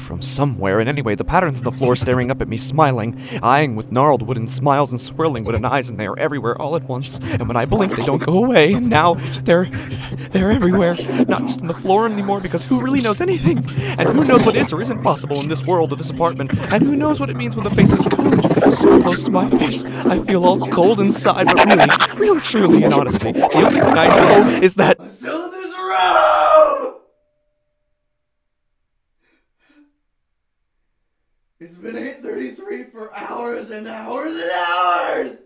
from 0.00 0.22
somewhere, 0.22 0.80
and 0.80 0.88
anyway, 0.88 1.14
the 1.14 1.24
patterns 1.24 1.58
on 1.58 1.64
the 1.64 1.72
floor 1.72 1.96
staring 1.96 2.30
up 2.30 2.40
at 2.40 2.48
me, 2.48 2.56
smiling, 2.56 3.20
eyeing 3.42 3.76
with 3.76 3.90
gnarled 3.92 4.22
wooden 4.22 4.48
smiles 4.48 4.90
and 4.90 5.00
swirling 5.00 5.44
wooden 5.44 5.64
eyes, 5.64 5.88
and 5.88 5.98
they 5.98 6.06
are 6.06 6.18
everywhere 6.18 6.60
all 6.60 6.76
at 6.76 6.84
once. 6.84 7.18
And 7.22 7.46
when 7.48 7.56
I 7.56 7.64
blink, 7.64 7.96
they 7.96 8.04
don't 8.04 8.22
go 8.22 8.44
away. 8.44 8.72
And 8.74 8.88
now 8.88 9.14
they're 9.42 9.66
they're 10.30 10.50
everywhere, 10.50 10.96
not 11.26 11.42
just 11.42 11.60
on 11.60 11.68
the 11.68 11.74
floor 11.74 12.06
anymore, 12.06 12.40
because 12.40 12.64
who 12.64 12.80
really 12.80 13.00
knows 13.00 13.20
anything? 13.20 13.58
And 13.98 14.08
who 14.08 14.24
knows 14.24 14.44
what 14.44 14.56
is 14.56 14.72
or 14.72 14.80
isn't 14.80 15.02
possible 15.02 15.40
in 15.40 15.48
this 15.48 15.64
world 15.64 15.92
or 15.92 15.96
this 15.96 16.10
apartment? 16.10 16.52
And 16.72 16.82
who 16.82 16.96
knows 16.96 17.20
what 17.20 17.30
it 17.30 17.36
means 17.36 17.54
when 17.56 17.64
the 17.64 17.70
faces 17.70 18.06
come 18.06 18.40
so 18.70 19.00
close 19.02 19.22
to 19.24 19.30
my 19.30 19.48
face? 19.50 19.84
I 19.84 20.18
feel 20.20 20.44
all 20.44 20.58
cold 20.68 21.00
inside, 21.00 21.46
but 21.46 21.64
really, 21.64 21.86
really, 22.16 22.40
truly, 22.40 22.82
and 22.84 22.94
honestly, 22.94 23.32
the 23.32 23.50
only 23.54 23.80
thing 23.80 23.98
I 23.98 24.08
know 24.08 24.60
is 24.60 24.74
that. 24.74 24.96
I'm 25.00 25.10
still 25.10 25.44
in 25.46 25.50
this 25.50 25.70
room! 25.70 26.94
It's 31.64 31.78
been 31.78 31.94
8.33 31.94 32.92
for 32.92 33.10
hours 33.14 33.70
and 33.70 33.88
hours 33.88 34.38
and 34.38 34.50
hours! 34.50 35.42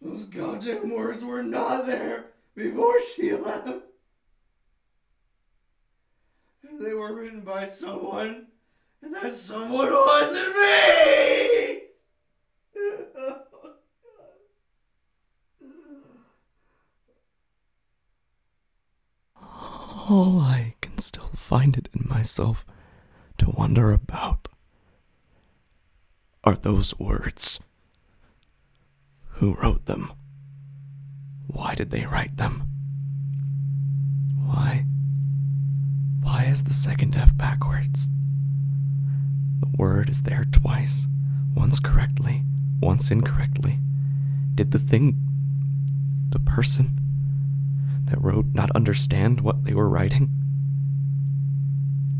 Those 0.00 0.22
goddamn 0.22 0.88
words 0.88 1.24
were 1.24 1.42
not 1.42 1.86
there 1.86 2.26
before 2.54 3.02
she 3.02 3.32
left. 3.32 3.70
They 6.80 6.94
were 6.94 7.12
written 7.12 7.40
by 7.40 7.64
someone, 7.66 8.46
and 9.02 9.12
that 9.16 9.32
someone 9.32 9.92
wasn't 9.92 10.56
me! 10.56 11.78
all 20.08 20.40
I 20.40 20.74
can 20.80 20.98
still 20.98 21.30
find 21.34 21.76
it 21.76 21.88
in 21.94 22.06
myself 22.08 22.64
to 23.42 23.50
wonder 23.50 23.92
about 23.92 24.46
are 26.44 26.54
those 26.54 26.96
words. 26.96 27.58
Who 29.38 29.54
wrote 29.54 29.86
them? 29.86 30.12
Why 31.48 31.74
did 31.74 31.90
they 31.90 32.06
write 32.06 32.36
them? 32.36 32.62
Why? 34.46 34.86
Why 36.22 36.44
is 36.44 36.62
the 36.62 36.72
second 36.72 37.16
F 37.16 37.36
backwards? 37.36 38.06
The 39.58 39.76
word 39.76 40.08
is 40.08 40.22
there 40.22 40.46
twice, 40.52 41.08
once 41.56 41.80
correctly, 41.80 42.44
once 42.80 43.10
incorrectly. 43.10 43.80
Did 44.54 44.70
the 44.70 44.78
thing, 44.78 45.16
the 46.28 46.38
person 46.38 46.96
that 48.04 48.22
wrote 48.22 48.46
not 48.52 48.70
understand 48.70 49.40
what 49.40 49.64
they 49.64 49.74
were 49.74 49.88
writing? 49.88 50.30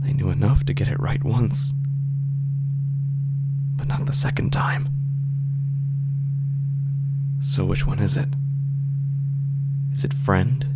They 0.03 0.13
knew 0.13 0.31
enough 0.31 0.65
to 0.65 0.75
get 0.75 0.89
it 0.89 1.01
right 1.01 1.23
once, 1.23 1.73
but 3.77 3.87
not 3.87 4.07
the 4.07 4.13
second 4.13 4.53
time. 4.53 4.89
So, 7.41 7.65
which 7.65 7.87
one 7.87 7.99
is 7.99 8.17
it? 8.17 8.29
Is 9.93 10.05
it 10.05 10.15
friend? 10.15 10.67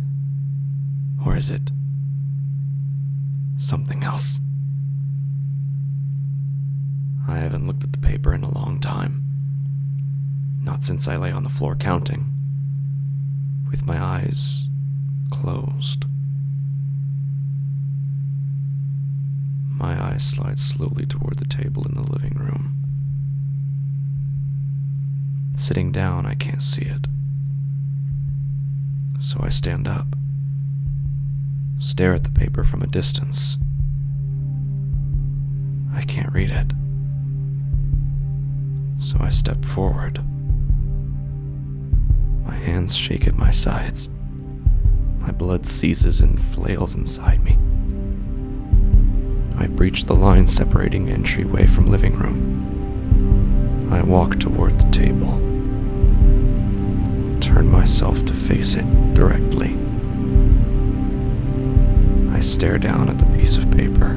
Or 1.25 1.35
is 1.35 1.49
it 1.49 1.71
something 3.57 4.03
else? 4.03 4.39
I 7.27 7.37
haven't 7.37 7.67
looked 7.67 7.83
at 7.83 7.91
the 7.91 7.97
paper 7.97 8.33
in 8.33 8.43
a 8.43 8.53
long 8.53 8.79
time. 8.79 9.23
Not 10.61 10.83
since 10.83 11.07
I 11.07 11.17
lay 11.17 11.31
on 11.31 11.43
the 11.43 11.49
floor 11.49 11.75
counting, 11.75 12.33
with 13.69 13.85
my 13.85 14.01
eyes 14.01 14.69
closed. 15.31 16.05
My 19.77 20.11
eyes 20.11 20.25
slide 20.25 20.57
slowly 20.57 21.05
toward 21.05 21.37
the 21.37 21.45
table 21.45 21.85
in 21.87 21.93
the 21.93 22.11
living 22.11 22.33
room. 22.33 22.73
Sitting 25.55 25.91
down, 25.91 26.25
I 26.25 26.33
can't 26.33 26.63
see 26.63 26.81
it. 26.81 27.05
So 29.19 29.39
I 29.41 29.49
stand 29.49 29.87
up, 29.87 30.15
stare 31.77 32.15
at 32.15 32.23
the 32.23 32.31
paper 32.31 32.63
from 32.63 32.81
a 32.81 32.87
distance. 32.87 33.57
I 35.93 36.01
can't 36.01 36.33
read 36.33 36.49
it. 36.49 36.73
So 38.99 39.17
I 39.19 39.29
step 39.29 39.63
forward. 39.63 40.19
My 42.45 42.55
hands 42.55 42.95
shake 42.95 43.27
at 43.27 43.35
my 43.35 43.51
sides. 43.51 44.09
My 45.19 45.31
blood 45.31 45.67
seizes 45.67 46.21
and 46.21 46.41
flails 46.41 46.95
inside 46.95 47.43
me. 47.43 47.57
I 49.59 49.65
breach 49.67 50.05
the 50.05 50.15
line 50.15 50.47
separating 50.47 51.09
entryway 51.09 51.65
from 51.65 51.87
living 51.87 52.15
room. 52.15 53.89
I 53.91 54.03
walk 54.03 54.39
toward 54.39 54.79
the 54.79 54.91
table. 54.91 55.39
Turn 57.41 57.67
myself 57.71 58.23
to 58.25 58.33
face 58.33 58.75
it 58.75 58.85
directly. 59.15 59.75
I 62.31 62.39
stare 62.39 62.77
down 62.77 63.09
at 63.09 63.17
the 63.17 63.37
piece 63.37 63.55
of 63.57 63.71
paper. 63.71 64.13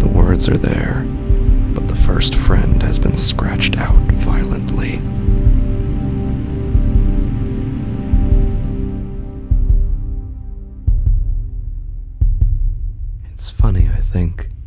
The 0.00 0.08
words 0.08 0.46
are 0.48 0.58
there, 0.58 1.06
but 1.74 1.88
the 1.88 1.96
first 1.96 2.34
friend 2.34 2.82
has 2.82 2.98
been 2.98 3.16
scratched 3.16 3.78
out 3.78 3.98
violently. 4.12 5.00
Think. 14.10 14.59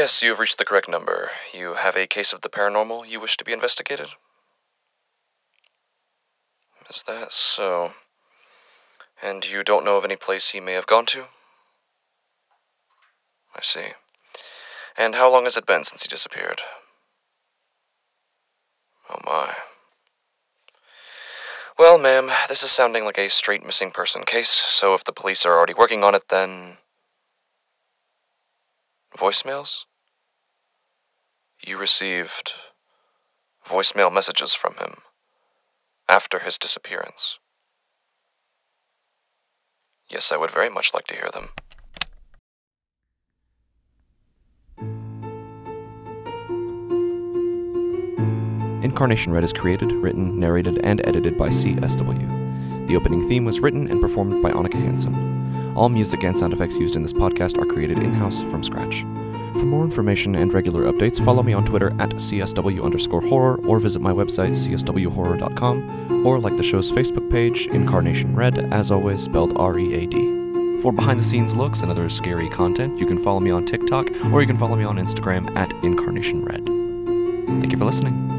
Yes, 0.00 0.22
you 0.22 0.30
have 0.30 0.38
reached 0.38 0.56
the 0.56 0.64
correct 0.64 0.88
number. 0.88 1.28
You 1.52 1.74
have 1.74 1.94
a 1.94 2.06
case 2.06 2.32
of 2.32 2.40
the 2.40 2.48
paranormal 2.48 3.06
you 3.06 3.20
wish 3.20 3.36
to 3.36 3.44
be 3.44 3.52
investigated? 3.52 4.08
Is 6.88 7.02
that 7.06 7.32
so? 7.32 7.90
And 9.22 9.46
you 9.46 9.62
don't 9.62 9.84
know 9.84 9.98
of 9.98 10.06
any 10.06 10.16
place 10.16 10.48
he 10.48 10.58
may 10.58 10.72
have 10.72 10.86
gone 10.86 11.04
to? 11.12 11.24
I 13.54 13.60
see. 13.60 13.88
And 14.96 15.16
how 15.16 15.30
long 15.30 15.44
has 15.44 15.58
it 15.58 15.66
been 15.66 15.84
since 15.84 16.02
he 16.02 16.08
disappeared? 16.08 16.62
Oh 19.10 19.18
my. 19.26 19.52
Well, 21.78 21.98
ma'am, 21.98 22.30
this 22.48 22.62
is 22.62 22.70
sounding 22.70 23.04
like 23.04 23.18
a 23.18 23.28
straight 23.28 23.66
missing 23.66 23.90
person 23.90 24.22
case, 24.22 24.48
so 24.48 24.94
if 24.94 25.04
the 25.04 25.12
police 25.12 25.44
are 25.44 25.52
already 25.52 25.74
working 25.74 26.02
on 26.02 26.14
it, 26.14 26.30
then. 26.30 26.78
Voicemails? 29.14 29.84
You 31.66 31.76
received 31.76 32.54
voicemail 33.66 34.12
messages 34.12 34.54
from 34.54 34.74
him 34.78 35.02
after 36.08 36.38
his 36.38 36.56
disappearance. 36.56 37.38
Yes, 40.08 40.32
I 40.32 40.38
would 40.38 40.50
very 40.50 40.70
much 40.70 40.94
like 40.94 41.06
to 41.08 41.14
hear 41.14 41.30
them. 41.30 41.50
Incarnation 48.82 49.32
Read 49.32 49.44
is 49.44 49.52
created, 49.52 49.92
written, 49.92 50.40
narrated, 50.40 50.80
and 50.82 51.06
edited 51.06 51.36
by 51.36 51.50
CSW. 51.50 52.88
The 52.88 52.96
opening 52.96 53.28
theme 53.28 53.44
was 53.44 53.60
written 53.60 53.88
and 53.88 54.00
performed 54.00 54.42
by 54.42 54.50
Onnika 54.50 54.82
Hanson. 54.82 55.76
All 55.76 55.90
music 55.90 56.24
and 56.24 56.36
sound 56.36 56.54
effects 56.54 56.78
used 56.78 56.96
in 56.96 57.02
this 57.02 57.12
podcast 57.12 57.58
are 57.58 57.66
created 57.66 57.98
in 57.98 58.14
house 58.14 58.42
from 58.44 58.64
scratch. 58.64 59.04
For 59.60 59.66
more 59.66 59.84
information 59.84 60.36
and 60.36 60.54
regular 60.54 60.90
updates, 60.90 61.22
follow 61.22 61.42
me 61.42 61.52
on 61.52 61.66
Twitter 61.66 61.88
at 62.00 62.08
CSW 62.12 62.82
underscore 62.82 63.20
horror 63.20 63.60
or 63.66 63.78
visit 63.78 64.00
my 64.00 64.10
website 64.10 64.52
cswhorror.com 64.52 66.26
or 66.26 66.40
like 66.40 66.56
the 66.56 66.62
show's 66.62 66.90
Facebook 66.90 67.30
page, 67.30 67.66
Incarnation 67.66 68.34
Read, 68.34 68.72
as 68.72 68.90
always 68.90 69.22
spelled 69.22 69.58
R 69.58 69.78
E 69.78 69.94
A 69.96 70.06
D. 70.06 70.80
For 70.80 70.92
behind 70.92 71.20
the 71.20 71.24
scenes 71.24 71.54
looks 71.54 71.82
and 71.82 71.90
other 71.90 72.08
scary 72.08 72.48
content, 72.48 72.98
you 72.98 73.04
can 73.04 73.22
follow 73.22 73.40
me 73.40 73.50
on 73.50 73.66
TikTok 73.66 74.08
or 74.32 74.40
you 74.40 74.46
can 74.46 74.56
follow 74.56 74.76
me 74.76 74.84
on 74.84 74.96
Instagram 74.96 75.54
at 75.58 75.70
Incarnation 75.84 76.42
Read. 76.42 76.64
Thank 77.60 77.70
you 77.70 77.76
for 77.76 77.84
listening. 77.84 78.29